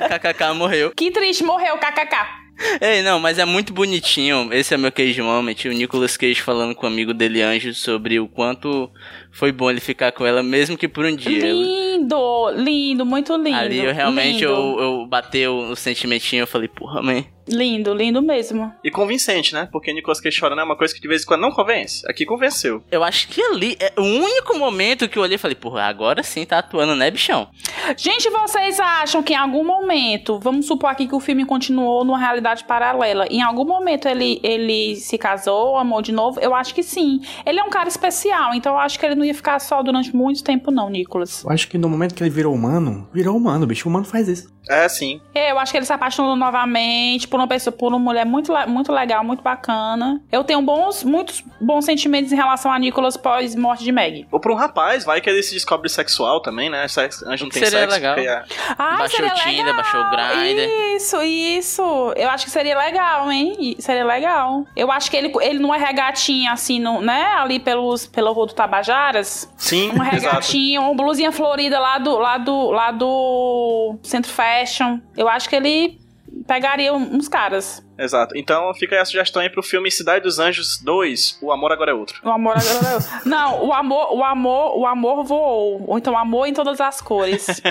[0.09, 0.93] KKK morreu.
[0.97, 2.45] Que triste, morreu, kkk.
[2.81, 4.49] Ei, não, mas é muito bonitinho.
[4.53, 5.57] Esse é meu Cage Moment.
[5.65, 8.91] O Nicolas Cage falando com o amigo dele, Anjo, sobre o quanto
[9.33, 11.53] foi bom ele ficar com ela, mesmo que por um dia.
[11.53, 13.57] Lindo, lindo, muito lindo.
[13.57, 17.34] Ali eu realmente lindo, eu, eu bateu o sentimentinho, eu falei, porra, mãe.
[17.49, 18.73] Lindo, lindo mesmo.
[18.83, 19.69] E convincente, né?
[19.71, 22.03] Porque Nicolas Cage chorando é uma coisa que de vez em quando não convence.
[22.09, 22.83] Aqui convenceu.
[22.91, 26.23] Eu acho que ali é o único momento que eu olhei e falei, porra, agora
[26.23, 27.49] sim tá atuando, né, bichão?
[27.97, 32.19] Gente, vocês acham que em algum momento, vamos supor aqui que o filme continuou numa
[32.19, 36.41] realidade paralela, em algum momento ele, ele se casou, amou de novo?
[36.41, 37.21] Eu acho que sim.
[37.45, 40.15] Ele é um cara especial, então eu acho que ele não ia ficar só durante
[40.15, 41.45] muito tempo, não, Nicolas.
[41.45, 43.87] Eu acho que no momento que ele virou humano, virou humano, bicho.
[43.87, 44.55] O humano faz isso.
[44.69, 45.21] É, sim.
[45.35, 48.53] É, Eu acho que ele se apaixonou novamente por uma pessoa, por uma mulher muito,
[48.69, 50.23] muito legal, muito bacana.
[50.31, 54.25] Eu tenho bons, muitos bons sentimentos em relação a Nicolas pós morte de Meg.
[54.31, 56.87] Ou pra um rapaz, vai que ele se descobre sexual também, né?
[56.87, 57.93] Sexo, anjo não tem Seria sexo.
[57.97, 58.17] legal.
[58.19, 58.45] é-
[58.79, 59.75] Ah, Baixou seria o Tinder, legal.
[59.75, 60.71] baixou o Grindr.
[60.95, 62.13] Isso, isso.
[62.15, 63.75] Eu acho que seria legal, hein?
[63.81, 64.65] Seria legal.
[64.77, 67.33] Eu acho que ele, ele numa regatinha, assim, no, né?
[67.37, 69.53] Ali pelos, pelo Rua do Tabajaras.
[69.57, 70.37] Sim, Uma exato.
[70.37, 75.01] regatinha, uma blusinha florida lá do, lá do, lá do Centro Fashion.
[75.17, 75.99] Eu acho que ele
[76.47, 77.85] pegaria uns caras.
[77.99, 78.37] Exato.
[78.37, 81.93] Então fica aí a sugestão aí pro filme Cidade dos Anjos 2, O Amor Agora
[81.93, 82.21] é Outro.
[82.25, 85.85] O amor agora é Não, o amor, o amor, o amor voou.
[85.89, 87.47] Ou então o amor em todas as cores.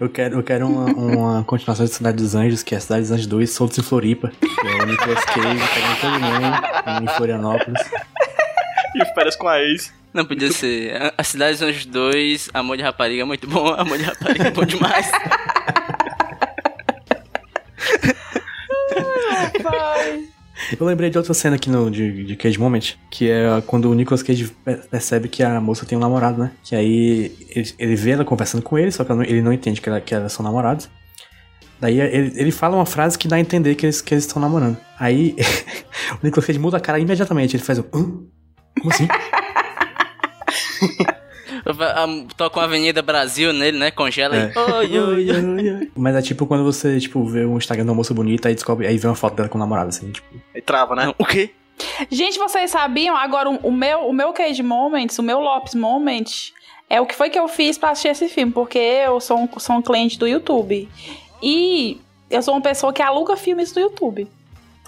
[0.00, 3.10] Eu quero, eu quero uma, uma continuação de Cidade dos Anjos, que é Cidade dos
[3.12, 4.30] Anjos 2, Soltos em Floripa.
[4.40, 5.40] Que é o Nicolas Cage
[5.74, 7.80] pegando todo mundo em Florianópolis.
[8.96, 9.92] E férias com a ex.
[10.12, 10.94] Não podia ser.
[11.00, 14.48] A- A Cidade dos Anjos 2, Amor de Rapariga é muito bom, Amor de Rapariga
[14.48, 15.10] é bom demais.
[20.78, 22.80] Eu lembrei de outra cena aqui no, de, de Cage Moment,
[23.10, 26.50] que é quando o Nicolas Cage pe- percebe que a moça tem um namorado, né?
[26.62, 29.80] Que aí ele, ele vê ela conversando com ele, só que não- ele não entende
[29.80, 30.88] que, ela, que elas são namorados.
[31.80, 34.40] Daí ele, ele fala uma frase que dá a entender que eles que eles estão
[34.42, 34.76] namorando.
[34.98, 35.34] Aí
[36.22, 37.56] o Nicolas Cage muda a cara imediatamente.
[37.56, 37.84] Ele faz um.
[37.94, 38.20] Hã?
[38.80, 39.08] Como assim?
[42.36, 43.90] Toca uma Avenida Brasil nele, né?
[43.90, 44.52] Congela É.
[44.52, 44.58] e.
[44.58, 45.30] Oi, oi.
[45.30, 45.90] Oi, oi.
[45.96, 48.86] Mas é tipo quando você, tipo, vê um Instagram de uma moça bonita e descobre,
[48.86, 50.26] aí vê uma foto dela com o namorado, assim, tipo.
[50.54, 51.06] E trava, né?
[51.06, 51.50] Não, o quê?
[52.10, 53.16] Gente, vocês sabiam?
[53.16, 56.52] Agora, o meu, o meu Cage Moments, o meu Lopes Moment,
[56.88, 59.48] é o que foi que eu fiz pra assistir esse filme, porque eu sou um,
[59.58, 60.88] sou um cliente do YouTube.
[61.42, 62.00] E
[62.30, 64.28] eu sou uma pessoa que aluga filmes do YouTube.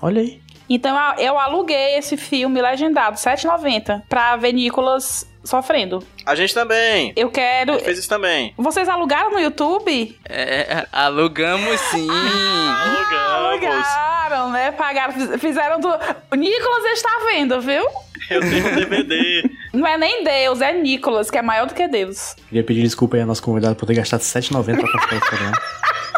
[0.02, 0.40] Olha aí.
[0.68, 6.02] Então eu, aluguei esse filme legendado, R$ 7,90, pra ver Nicolas sofrendo.
[6.24, 7.12] A gente também.
[7.16, 7.78] Eu quero.
[7.80, 8.54] Fez isso também.
[8.56, 10.18] Vocês alugaram no YouTube?
[10.28, 12.08] É, alugamos sim.
[12.08, 13.86] Alugamos.
[13.86, 14.72] Alugaram, né?
[14.72, 15.88] Pagaram, fiz- fizeram do.
[15.88, 17.84] O Nicolas está vendo, viu?
[18.30, 19.50] Eu tenho um DVD.
[19.74, 22.36] Não é nem Deus, é Nicolas, que é maior do que Deus.
[22.48, 25.62] Queria pedir desculpa aí ao nosso convidado por ter gastado R$7,90 pra participar desse programa.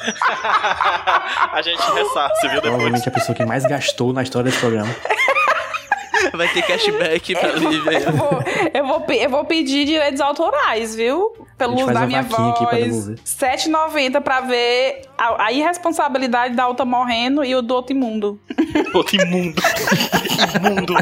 [1.53, 2.51] a gente ressarce, viu?
[2.57, 2.61] Depois.
[2.63, 4.95] Provavelmente a pessoa que mais gastou na história desse programa.
[6.33, 7.99] Vai ter cashback pra Lívia.
[7.99, 11.33] Eu vou, eu, vou, eu vou pedir direitos autorais, viu?
[11.59, 12.59] Pelo uso da minha voz.
[12.61, 13.19] devolver.
[13.19, 18.41] R$7,90 pra ver a, a irresponsabilidade da outra morrendo e o do outro imundo.
[18.93, 19.61] Outro imundo.
[20.61, 20.95] imundo.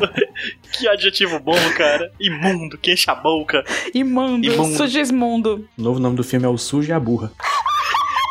[0.72, 2.10] Que adjetivo bom, cara.
[2.20, 3.64] Imundo, que enche a boca.
[3.94, 4.76] Imundo, Imundo.
[4.76, 5.68] sujesmundo.
[5.78, 7.30] O novo nome do filme é O Sujo e a Burra.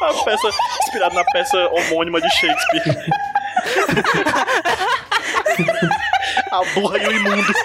[0.04, 0.50] A peça
[0.84, 3.06] inspirada na peça homônima de Shakespeare.
[6.52, 7.54] a burra e o imundo.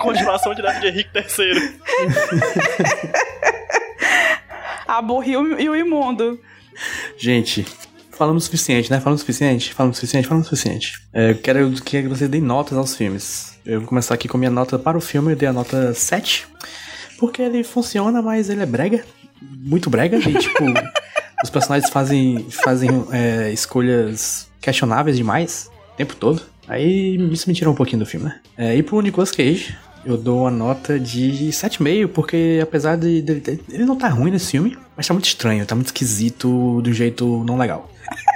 [0.00, 1.78] Continuação direta de Henrique III.
[4.86, 6.40] A burra e o, e o imundo.
[7.16, 7.64] Gente,
[8.10, 8.98] falamos o suficiente, né?
[9.00, 9.72] Falamos o suficiente?
[9.72, 10.26] Falamos o suficiente?
[10.26, 11.00] Falamos o suficiente.
[11.12, 13.56] É, eu quero que vocês deem notas aos filmes.
[13.64, 15.32] Eu vou começar aqui com a minha nota para o filme.
[15.32, 16.48] Eu dei a nota 7.
[17.18, 19.04] Porque ele funciona, mas ele é brega.
[19.40, 20.18] Muito brega.
[20.18, 20.64] E, tipo,
[21.42, 26.42] os personagens fazem, fazem é, escolhas questionáveis demais o tempo todo.
[26.66, 28.40] Aí isso me tirou um pouquinho do filme, né?
[28.56, 33.40] É, e pro Nicolas Cage, eu dou uma nota de 7,5, porque apesar de, de-
[33.40, 36.92] de- Ele não tá ruim nesse filme, mas tá muito estranho, tá muito esquisito do
[36.92, 37.90] jeito não legal.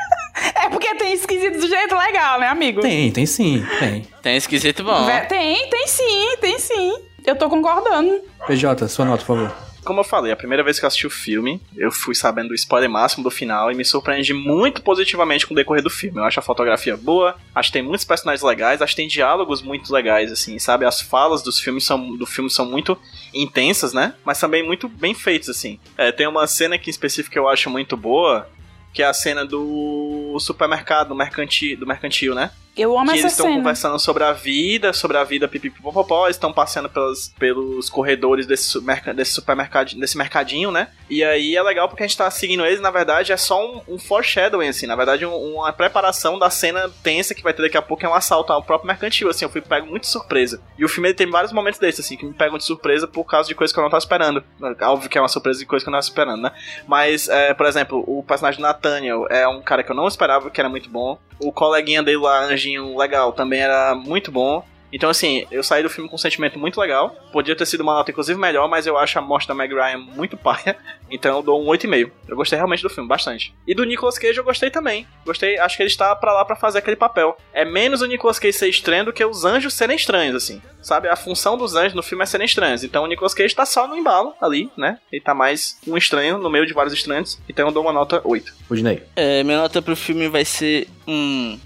[0.64, 2.81] É porque tem esquisito do jeito legal, né, amigo?
[2.81, 4.07] Tem, tem sim, tem.
[4.22, 5.07] Tem esquisito bom.
[5.29, 6.95] Tem, tem sim, tem sim.
[7.26, 8.20] Eu tô concordando.
[8.47, 9.57] PJ, sua nota, por favor.
[9.89, 12.55] Como eu falei, a primeira vez que eu assisti o filme, eu fui sabendo do
[12.55, 16.18] spoiler máximo do final e me surpreendi muito positivamente com o decorrer do filme.
[16.18, 19.62] Eu acho a fotografia boa, acho que tem muitos personagens legais, acho que tem diálogos
[19.62, 20.84] muito legais, assim, sabe?
[20.84, 22.99] As falas dos filmes são, do filme são muito
[23.32, 24.12] intensas, né?
[24.26, 25.80] Mas também muito bem feitas, assim.
[25.97, 28.47] É, tem uma cena aqui em específico que eu acho muito boa,
[28.93, 32.51] que é a cena do supermercado, do mercantil, do mercantil né?
[32.79, 36.37] Eu amo que essa eles estão conversando sobre a vida, sobre a vida pipipipopopó, eles
[36.37, 38.79] estão passeando pelos, pelos corredores desse,
[39.14, 40.89] desse supermercado, desse mercadinho, né?
[41.11, 43.81] E aí é legal porque a gente tá seguindo eles, na verdade é só um,
[43.95, 47.76] um foreshadowing, assim, na verdade um- uma preparação da cena tensa que vai ter daqui
[47.76, 50.61] a pouco, é um assalto ao próprio mercantil, assim, eu fui pego muito de surpresa.
[50.79, 53.49] E o filme tem vários momentos desses, assim, que me pegam de surpresa por causa
[53.49, 54.45] de coisas que eu não tava esperando.
[54.83, 56.53] Óbvio que é uma surpresa de coisas que eu não tava esperando, né?
[56.87, 60.61] Mas, é, por exemplo, o personagem Nathaniel é um cara que eu não esperava, que
[60.61, 61.18] era muito bom.
[61.41, 64.64] O coleguinha dele lá, Anjinho Legal, também era muito bom.
[64.93, 67.14] Então, assim, eu saí do filme com um sentimento muito legal.
[67.31, 69.99] Podia ter sido uma nota, inclusive, melhor, mas eu acho a morte da Meg Ryan
[69.99, 70.77] muito paia.
[71.11, 72.11] Então eu dou um 8,5.
[72.27, 73.55] Eu gostei realmente do filme, bastante.
[73.66, 75.07] E do Nicolas Cage eu gostei também.
[75.25, 77.37] Gostei, acho que ele está pra lá pra fazer aquele papel.
[77.53, 80.62] É menos o Nicolas Cage ser estranho do que os anjos serem estranhos, assim.
[80.81, 81.09] Sabe?
[81.09, 82.83] A função dos anjos no filme é serem estranhos.
[82.83, 84.99] Então o Nicolas Cage tá só no embalo ali, né?
[85.12, 87.39] Ele tá mais um estranho no meio de vários estranhos.
[87.49, 88.55] Então eu dou uma nota 8.
[88.69, 89.03] Rudinei.
[89.14, 91.59] É, minha nota pro filme vai ser um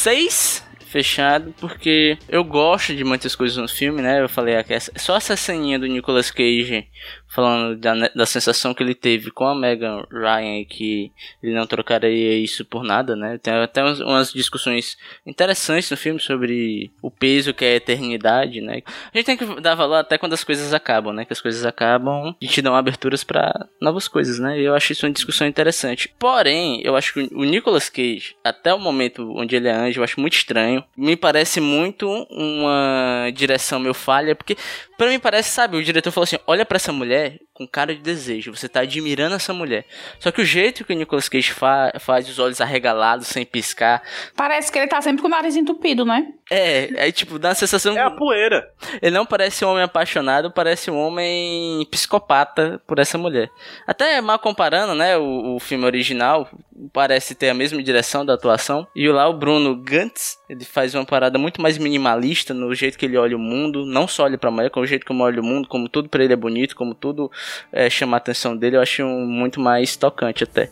[0.00, 4.20] 6 fechado, porque eu gosto de muitas coisas no filme, né?
[4.22, 6.88] Eu falei aqui, essa- só essa ceninha do Nicolas Cage
[7.32, 11.12] falando da, ne- da sensação que ele teve com a Megan Ryan, que
[11.42, 13.38] ele não trocaria isso por nada, né?
[13.38, 18.60] Tem até umas, umas discussões interessantes no filme sobre o peso que é a eternidade,
[18.60, 18.82] né?
[19.12, 21.24] A gente tem que dar valor até quando as coisas acabam, né?
[21.24, 24.58] Que as coisas acabam e te dão aberturas pra novas coisas, né?
[24.60, 26.12] E eu acho isso uma discussão interessante.
[26.18, 30.04] Porém, eu acho que o Nicolas Cage, até o momento onde ele é anjo, eu
[30.04, 30.82] acho muito estranho.
[30.96, 34.56] Me parece muito uma direção meio falha, porque
[35.00, 38.00] pra mim parece, sabe, o diretor falou assim: olha pra essa mulher com cara de
[38.00, 39.84] desejo, você tá admirando essa mulher.
[40.18, 44.02] Só que o jeito que o Nicolas Cage fa faz os olhos arregalados, sem piscar,
[44.34, 46.26] Parece que ele tá sempre com o nariz entupido, né?
[46.50, 47.96] é, aí tipo, dá uma sensação.
[47.96, 48.68] É a poeira.
[49.00, 53.50] Ele não parece um homem apaixonado, parece um homem psicopata por essa mulher.
[53.86, 56.48] Até mal comparando, né, o, o filme original
[56.92, 58.86] parece ter a mesma direção da atuação.
[58.96, 63.06] E lá o Bruno Gantz, ele faz uma parada muito mais minimalista no jeito que
[63.06, 65.44] ele olha o mundo, não só olha pra mulher, como o jeito como olha o
[65.44, 67.30] mundo, como tudo pra ele é bonito, como tudo
[67.72, 70.70] é, chama a atenção dele, eu acho muito mais tocante até.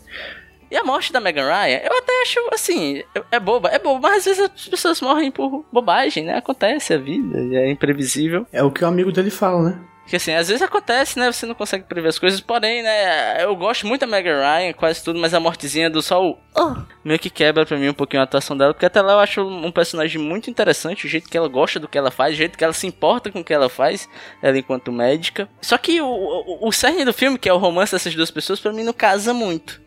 [0.71, 4.17] E a morte da Megan Ryan, eu até acho, assim, é boba, é boba, mas
[4.19, 6.37] às vezes as pessoas morrem por bobagem, né?
[6.37, 8.45] Acontece a vida, é imprevisível.
[8.53, 9.79] É o que o amigo dele fala, né?
[10.09, 11.31] Porque assim, às vezes acontece, né?
[11.31, 13.43] Você não consegue prever as coisas, porém, né?
[13.43, 17.19] Eu gosto muito da Megan Ryan, quase tudo, mas a mortezinha do sol oh, meio
[17.19, 19.71] que quebra pra mim um pouquinho a atuação dela, porque até lá eu acho um
[19.71, 22.63] personagem muito interessante, o jeito que ela gosta do que ela faz, o jeito que
[22.63, 24.09] ela se importa com o que ela faz,
[24.41, 25.47] ela enquanto médica.
[25.61, 28.59] Só que o, o, o cerne do filme, que é o romance dessas duas pessoas,
[28.59, 29.79] pra mim não casa muito.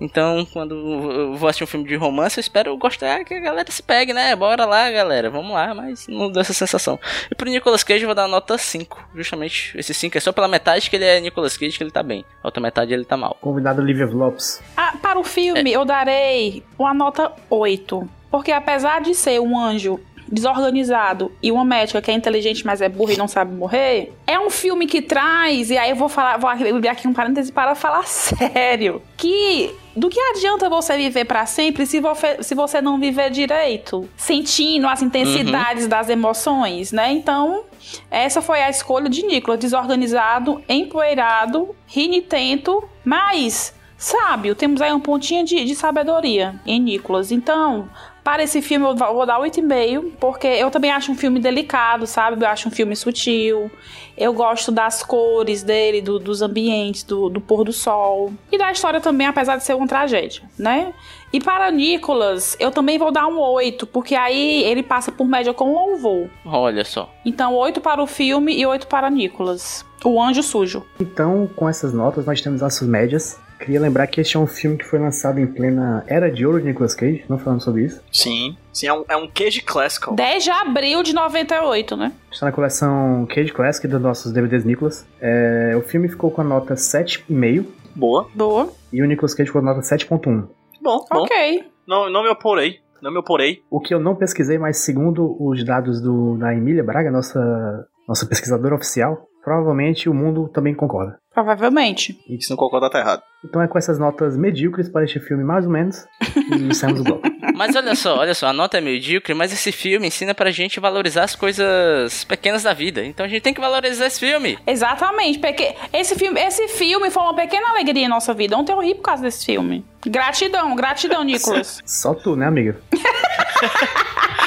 [0.00, 3.70] Então, quando eu vou assistir um filme de romance, eu espero gostar que a galera
[3.70, 4.34] se pegue, né?
[4.34, 6.98] Bora lá, galera, vamos lá, mas não deu essa sensação.
[7.30, 9.57] E pro Nicolas Cage eu vou dar uma nota 5, justamente.
[9.74, 12.24] Esse 5 é só pela metade que ele é Nicolas Cage, que ele tá bem.
[12.42, 13.36] A outra metade ele tá mal.
[13.40, 14.60] Convidado Olivia Lopes.
[14.76, 18.08] Ah, para o filme, eu darei uma nota 8.
[18.30, 20.00] Porque apesar de ser um anjo
[20.30, 24.38] desorganizado e uma médica que é inteligente, mas é burra e não sabe morrer, é
[24.38, 27.74] um filme que traz, e aí eu vou falar, vou abrir aqui um parêntese para
[27.74, 33.00] falar sério, que do que adianta você viver para sempre se você, se você não
[33.00, 35.88] viver direito, sentindo as intensidades uhum.
[35.88, 37.10] das emoções, né?
[37.10, 37.64] Então,
[38.08, 44.54] essa foi a escolha de Nicolas, desorganizado, empoeirado, rinitento, mas sábio.
[44.54, 47.32] Temos aí um pontinho de, de sabedoria em Nicolas.
[47.32, 47.88] Então,
[48.28, 52.44] para esse filme eu vou dar 8,5, porque eu também acho um filme delicado, sabe?
[52.44, 53.70] Eu acho um filme sutil.
[54.18, 58.30] Eu gosto das cores dele, do, dos ambientes, do, do, pôr do sol.
[58.52, 60.92] E da história também, apesar de ser uma tragédia, né?
[61.32, 65.54] E para Nicolas, eu também vou dar um 8, porque aí ele passa por média
[65.54, 66.28] com louvor.
[66.44, 67.10] Olha só.
[67.24, 69.86] Então, 8 para o filme e 8 para Nicolas.
[70.04, 70.84] O Anjo Sujo.
[71.00, 73.40] Então, com essas notas, nós temos nossas médias.
[73.58, 76.60] Queria lembrar que este é um filme que foi lançado em plena Era de Ouro
[76.60, 78.02] de Nicolas Cage, não falando sobre isso.
[78.12, 80.14] Sim, sim, é um, é um Cage Classical.
[80.14, 82.12] 10 de abril de 98, né?
[82.30, 85.06] Está na coleção Cage Classic dos nossos DVDs Nicolas.
[85.20, 87.66] É, o filme ficou com a nota 7,5.
[87.94, 88.28] Boa.
[88.34, 88.72] Boa.
[88.92, 90.48] E o Nicolas Cage ficou com a nota 7,1.
[90.80, 91.22] Bom, bom.
[91.22, 91.64] Ok.
[91.86, 92.80] Não, não me oporei.
[93.02, 93.62] Não me oporei.
[93.70, 98.26] O que eu não pesquisei, mas segundo os dados do, da Emília Braga, nossa, nossa
[98.26, 101.18] pesquisadora oficial, provavelmente o mundo também concorda.
[101.38, 102.18] Provavelmente.
[102.28, 103.22] E se não concordar, tá errado.
[103.44, 106.04] Então é com essas notas medíocres para este filme, mais ou menos,
[106.50, 107.22] e saímos do bloco.
[107.54, 110.78] Mas olha só, olha só, a nota é medíocre, mas esse filme ensina pra gente
[110.78, 113.04] valorizar as coisas pequenas da vida.
[113.04, 114.56] Então a gente tem que valorizar esse filme.
[114.64, 115.40] Exatamente.
[115.40, 118.56] Porque esse filme, esse filme foi uma pequena alegria em nossa vida.
[118.56, 119.84] Ontem eu ri por causa desse filme.
[120.06, 121.80] Gratidão, gratidão, Nicolas.
[121.84, 122.80] Só tu, né, amiga?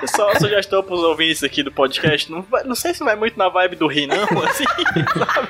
[0.14, 3.38] Só a sugestão pros ouvintes aqui do podcast, não, vai, não sei se vai muito
[3.38, 4.64] na vibe do rir, não, assim,
[5.34, 5.48] sabe?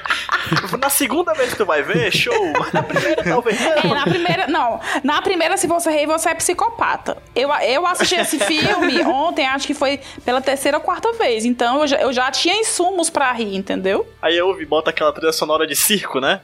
[0.80, 2.52] Na segunda vez que tu vai ver, show.
[2.58, 3.72] Mas na primeira, talvez não.
[3.72, 4.80] É, na primeira, não.
[5.04, 7.18] Na primeira, se você rir, você é psicopata.
[7.34, 11.44] Eu, eu assisti esse filme ontem, acho que foi pela terceira ou quarta vez.
[11.44, 14.06] Então eu já, eu já tinha insumos pra rir, entendeu?
[14.22, 16.40] Aí eu ouvi, bota aquela trilha sonora de circo, né?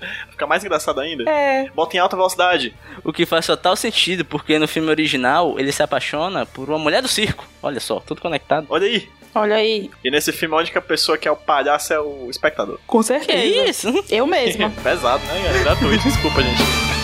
[0.30, 1.28] Fica mais engraçado ainda.
[1.30, 1.68] É.
[1.74, 2.74] Bota em alta velocidade.
[3.04, 7.02] O que faz total sentido, porque no filme original ele se apaixona por uma mulher
[7.02, 7.46] do circo.
[7.62, 8.66] Olha só, tudo conectado.
[8.70, 9.08] Olha aí.
[9.34, 9.88] Olha aí.
[10.04, 12.80] E nesse filme, onde que a pessoa que é o palhaço é o espectador.
[12.86, 13.70] Com Que certeza.
[13.70, 14.04] isso?
[14.10, 14.70] Eu mesma.
[14.82, 15.56] Pesado, né?
[15.60, 16.99] É gratuito, desculpa, gente.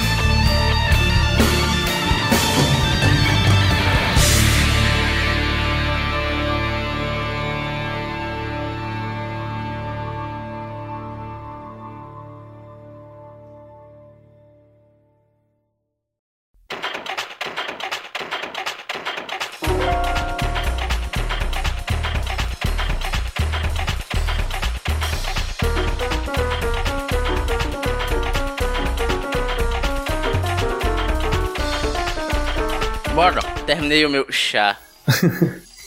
[33.97, 34.77] Terminei o meu chá.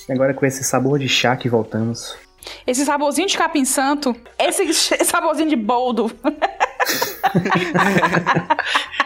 [0.07, 2.17] E agora com esse sabor de chá que voltamos.
[2.65, 4.73] Esse saborzinho de capim santo, esse
[5.05, 6.11] saborzinho de boldo.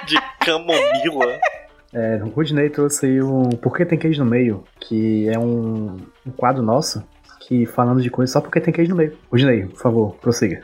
[0.06, 1.40] De camomila.
[1.94, 4.64] É, o Rudney trouxe aí um Por que tem queijo no meio?
[4.80, 7.04] Que é um, um quadro nosso
[7.42, 9.18] que falando de coisas só porque tem queijo no meio.
[9.32, 10.64] Rudney, por favor, prossiga.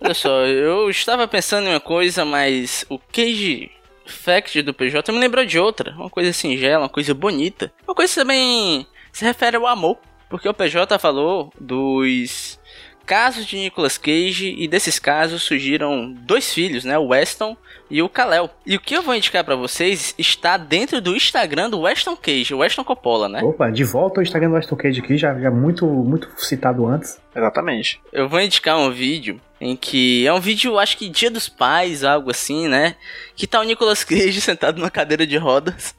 [0.00, 3.70] Olha só, eu estava pensando em uma coisa, mas o Cage
[4.06, 5.92] Fact do PJ me lembrou de outra.
[5.92, 7.72] Uma coisa singela, uma coisa bonita.
[7.86, 9.98] Uma coisa também se refere ao amor.
[10.28, 12.58] Porque o PJ falou dos
[13.04, 16.98] casos de Nicolas Cage e desses casos surgiram dois filhos, né?
[16.98, 17.56] O Weston
[17.90, 18.50] e o Kalel.
[18.66, 22.54] E o que eu vou indicar pra vocês está dentro do Instagram do Weston Cage,
[22.54, 23.42] o Weston Coppola, né?
[23.42, 27.20] Opa, de volta ao Instagram do Aston Cage aqui, já, já muito, muito citado antes.
[27.34, 28.00] Exatamente.
[28.12, 32.04] Eu vou indicar um vídeo em que é um vídeo, acho que Dia dos Pais,
[32.04, 32.96] algo assim, né?
[33.36, 35.94] Que tá o Nicolas Cage sentado numa cadeira de rodas.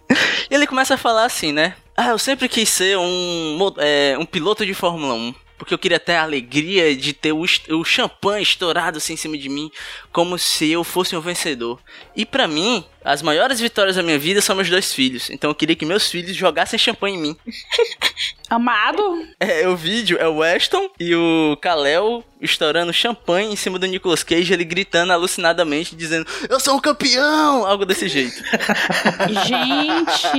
[0.50, 1.76] E ele começa a falar assim, né?
[1.98, 5.34] Ah, eu sempre quis ser um, é, um piloto de Fórmula 1.
[5.58, 9.38] Porque eu queria ter a alegria de ter o, o champanhe estourado assim em cima
[9.38, 9.72] de mim,
[10.12, 11.80] como se eu fosse um vencedor.
[12.16, 15.30] E pra mim, as maiores vitórias da minha vida são meus dois filhos.
[15.30, 17.38] Então eu queria que meus filhos jogassem champanhe em mim.
[18.50, 23.88] Amado, É, o vídeo é o Weston e o Kalel estourando champanhe em cima do
[23.88, 27.66] Nicolas Cage, ele gritando alucinadamente, dizendo: Eu sou um campeão!
[27.66, 28.36] Algo desse jeito.
[29.48, 30.36] gente.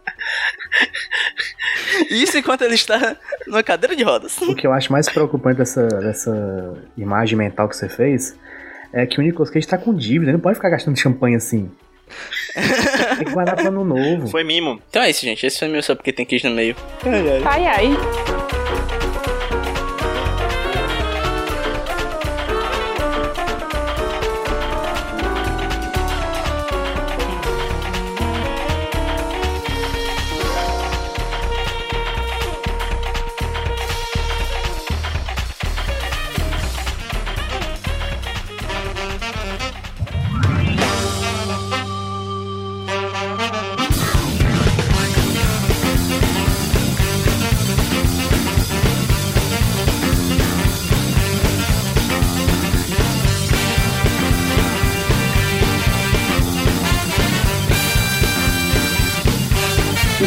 [2.10, 4.36] Isso enquanto ele está numa cadeira de rodas.
[4.38, 8.36] O que eu acho mais preocupante dessa, dessa imagem mental que você fez
[8.92, 11.70] é que o Nicolas Cage tá com dívida, ele não pode ficar gastando champanhe assim.
[13.16, 14.28] Tem que guardar pro ano novo.
[14.28, 14.80] Foi mimo.
[14.90, 15.46] Então é isso, gente.
[15.46, 16.76] Esse foi meu só porque tem queijo no meio.
[17.46, 18.61] Ai, ai.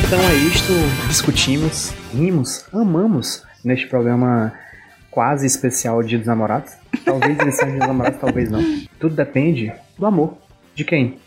[0.06, 0.72] Então é isto,
[1.08, 4.54] discutimos, rimos, amamos neste programa
[5.10, 6.74] quase especial Dia dos Namorados.
[7.04, 8.62] Talvez ele seja Dia dos Namorados, talvez não.
[9.00, 10.38] Tudo depende do amor.
[10.76, 11.20] De quem?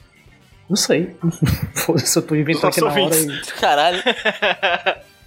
[0.69, 1.17] Não sei.
[1.75, 3.17] Foda-se, eu tô inventando aqui na hora.
[3.17, 3.61] E...
[3.61, 4.03] Caralho.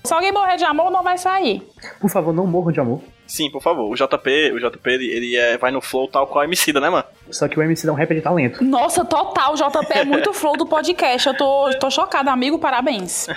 [0.03, 1.61] Se alguém morrer de amor, não vai sair.
[1.99, 3.01] Por favor, não morram de amor.
[3.31, 3.89] Sim, por favor.
[3.89, 6.89] O JP, o JP ele, ele é, vai no flow tal qual a Emicida, né,
[6.89, 7.05] mano?
[7.29, 8.61] Só que o MC é um rapper de talento.
[8.61, 11.29] Nossa, total, JP é muito flow do podcast.
[11.29, 13.27] Eu tô, tô chocada, amigo, parabéns.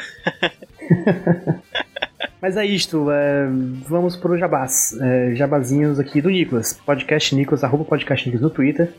[2.42, 3.46] Mas é isto, é,
[3.88, 4.98] vamos pro jabás.
[5.00, 6.72] É, jabazinhos aqui do Nicolas.
[6.72, 8.92] Podcast Nicolas, arroba podcast Nicolas no Twitter.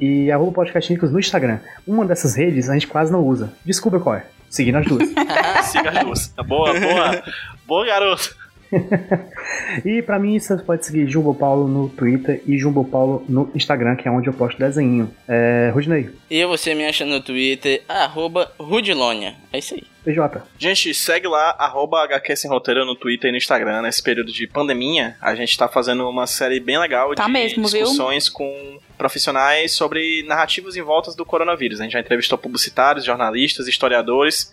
[0.00, 1.58] E arroba podcast Nicolas no Instagram.
[1.86, 3.52] Uma dessas redes a gente quase não usa.
[3.66, 4.24] Desculpa qual é.
[4.48, 5.10] Seguindo as duas.
[5.68, 6.28] Siga as duas.
[6.46, 7.22] Boa, boa.
[7.66, 8.41] Boa, garoto.
[9.84, 13.96] e pra mim você pode seguir Jumbo Paulo no Twitter e Jumbo Paulo no Instagram,
[13.96, 15.10] que é onde eu posto desenho.
[15.28, 16.10] É, Rudney.
[16.30, 19.34] E você me acha no Twitter, arroba Rudilonia.
[19.52, 19.82] É isso aí.
[20.04, 20.42] PJ.
[20.58, 23.82] Gente, segue lá, arroba HQ Sem Roteiro no Twitter e no Instagram.
[23.82, 27.68] Nesse período de pandemia, a gente tá fazendo uma série bem legal Tá de mesmo,
[27.68, 27.82] viu?
[27.82, 31.80] discussões com profissionais sobre narrativas em voltas do coronavírus.
[31.80, 34.52] A gente já entrevistou publicitários, jornalistas, historiadores.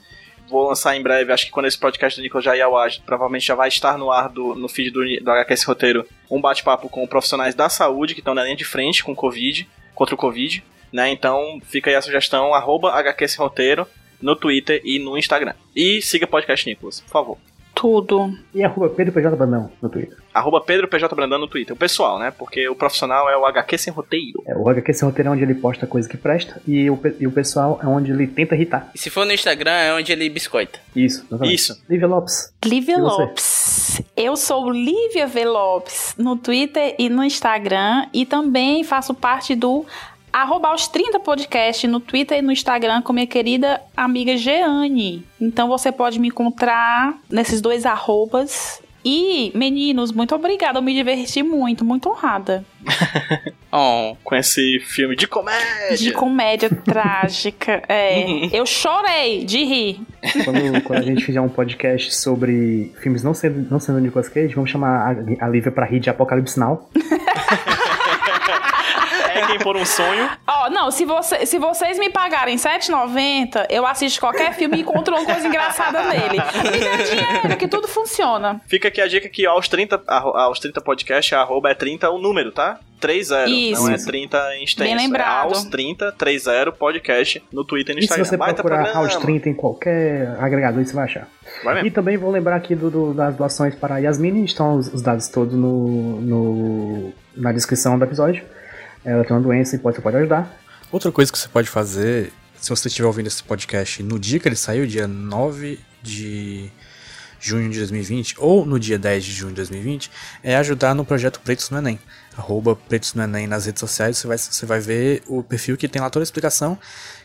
[0.49, 3.67] Vou lançar em breve, acho que quando esse podcast do Nicolas ar, provavelmente já vai
[3.67, 7.53] estar no ar do, no feed do, do HQ Sem Roteiro, um bate-papo com profissionais
[7.53, 10.63] da saúde que estão na linha de frente com o Covid, contra o Covid.
[10.91, 11.11] Né?
[11.11, 13.87] Então fica aí a sugestão, arroba HQ Sem Roteiro
[14.19, 15.53] no Twitter e no Instagram.
[15.75, 17.48] E siga o podcast Nicolas, por favor.
[17.79, 18.37] Tudo.
[18.53, 20.17] E arroba Pedro PJ Bandão no Twitter.
[20.33, 21.73] Arroba Pedro PJ Brandão no Twitter.
[21.73, 22.29] O pessoal, né?
[22.29, 24.43] Porque o profissional é o HQ sem roteiro.
[24.45, 27.25] É, o HQ Sem Roteiro é onde ele posta coisa que presta e o, e
[27.25, 28.91] o pessoal é onde ele tenta irritar.
[28.93, 30.77] E se for no Instagram, é onde ele biscoita.
[30.93, 31.55] Isso, exatamente.
[31.55, 31.81] Isso.
[31.89, 32.53] Lívia Lopes.
[32.65, 32.97] Lívia?
[32.97, 34.01] Lopes.
[34.17, 35.45] Eu sou Lívia V.
[35.45, 38.07] Lopes no Twitter e no Instagram.
[38.13, 39.85] E também faço parte do
[40.31, 45.25] arroba aos 30 podcast no Twitter e no Instagram com minha querida amiga Jeane.
[45.39, 48.81] Então você pode me encontrar nesses dois arrobas.
[49.03, 50.77] E, meninos, muito obrigada.
[50.77, 52.65] Eu me diverti muito, muito honrada.
[53.71, 54.15] Oh.
[54.23, 55.95] Com esse filme de comédia.
[55.95, 57.83] De comédia trágica.
[57.87, 58.25] É.
[58.51, 60.01] Eu chorei de rir.
[60.43, 64.53] Quando, quando a gente fizer um podcast sobre filmes não sendo, não sendo Nicolas Cage,
[64.55, 66.89] vamos chamar a, a Lívia pra rir de Apocalipse Now.
[69.47, 70.29] Quem por um sonho.
[70.47, 75.15] Ó, não, se, você, se vocês me pagarem R$7,90, eu assisto qualquer filme e encontro
[75.15, 76.37] uma coisa engraçada nele.
[76.37, 78.61] Me dá dinheiro, que tudo funciona.
[78.67, 82.17] Fica aqui a dica que aos 30, arro- aos 30 podcast, arroba é 30 o
[82.19, 82.79] número, tá?
[82.99, 83.45] 30.
[83.47, 83.81] Isso.
[83.87, 84.89] Não é 30 em extenso.
[84.89, 85.29] Bem lembrado.
[85.53, 88.25] É aos 30, 30 podcast no Twitter e no E se Instagram.
[88.25, 89.07] você Baita procurar programa.
[89.07, 91.27] House 30 em qualquer agregador, você vai achar.
[91.63, 91.87] Vai mesmo.
[91.87, 95.01] E também vou lembrar aqui do, do- das doações para a Yasmine, estão os, os
[95.01, 98.43] dados todos no, no- na descrição do episódio.
[99.03, 100.59] Ela tem uma doença e pode, você pode ajudar.
[100.91, 104.47] Outra coisa que você pode fazer, se você estiver ouvindo esse podcast no dia que
[104.47, 106.71] ele saiu, dia 9 de
[107.39, 110.11] junho de 2020, ou no dia 10 de junho de 2020,
[110.43, 111.99] é ajudar no projeto Pretos no Enem.
[112.37, 115.87] Arroba Pretos no Enem nas redes sociais, você vai, você vai ver o perfil que
[115.87, 116.77] tem lá toda a explicação,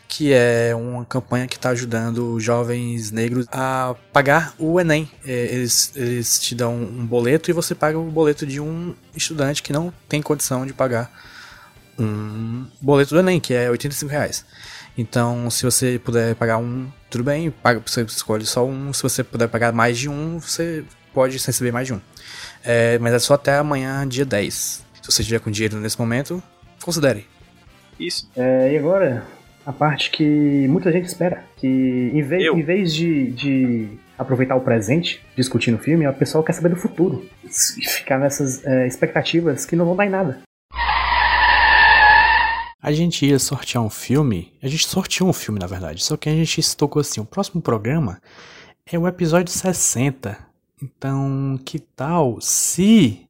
[0.07, 5.09] que é uma campanha que está ajudando jovens negros a pagar o Enem.
[5.25, 9.61] É, Eles, eles te dão um boleto e você paga o boleto de um estudante
[9.61, 11.11] que não tem condição de pagar
[11.97, 14.45] um boleto do Enem, que é 85 reais.
[14.97, 18.93] Então, se você puder pagar um, tudo bem, paga, você escolhe só um.
[18.93, 20.83] Se você puder pagar mais de um, você
[21.13, 22.01] pode receber mais de um.
[22.63, 24.55] É, mas é só até amanhã, dia 10.
[24.55, 26.41] Se você estiver com dinheiro nesse momento,
[26.81, 27.25] considere.
[27.99, 28.29] Isso.
[28.35, 29.25] É, e agora,
[29.65, 31.43] a parte que muita gente espera.
[31.57, 31.67] Que
[32.13, 36.53] em vez, em vez de, de aproveitar o presente, discutindo o filme, o pessoal quer
[36.53, 37.25] saber do futuro.
[37.43, 40.41] E ficar nessas é, expectativas que não vão dar em nada.
[42.85, 46.29] A gente ia sortear um filme, a gente sorteou um filme na verdade, só que
[46.29, 48.21] a gente se tocou assim, o próximo programa
[48.85, 50.37] é o episódio 60.
[50.79, 53.27] Então, que tal se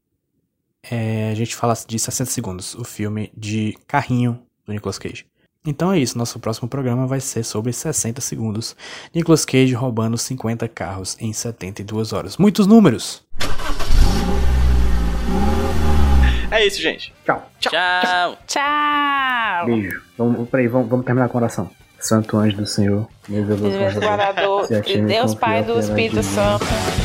[0.83, 5.25] é, a gente falasse de 60 segundos, o filme de Carrinho do Nicolas Cage?
[5.65, 8.75] Então é isso, nosso próximo programa vai ser sobre 60 segundos.
[9.13, 12.35] Nicolas Cage roubando 50 carros em 72 horas.
[12.35, 13.23] Muitos números!
[16.55, 17.13] É isso, gente.
[17.25, 17.49] Tchau.
[17.59, 18.37] Tchau.
[18.47, 19.65] Tchau.
[19.65, 20.01] Beijo.
[20.17, 21.69] Vamos, peraí, vamos, vamos terminar com a oração.
[21.99, 23.95] Santo anjo do Senhor, meu Deus do Deus
[25.01, 26.23] me Deus confio Pai do divina.
[26.23, 26.65] Santo.
[27.01, 27.04] Eu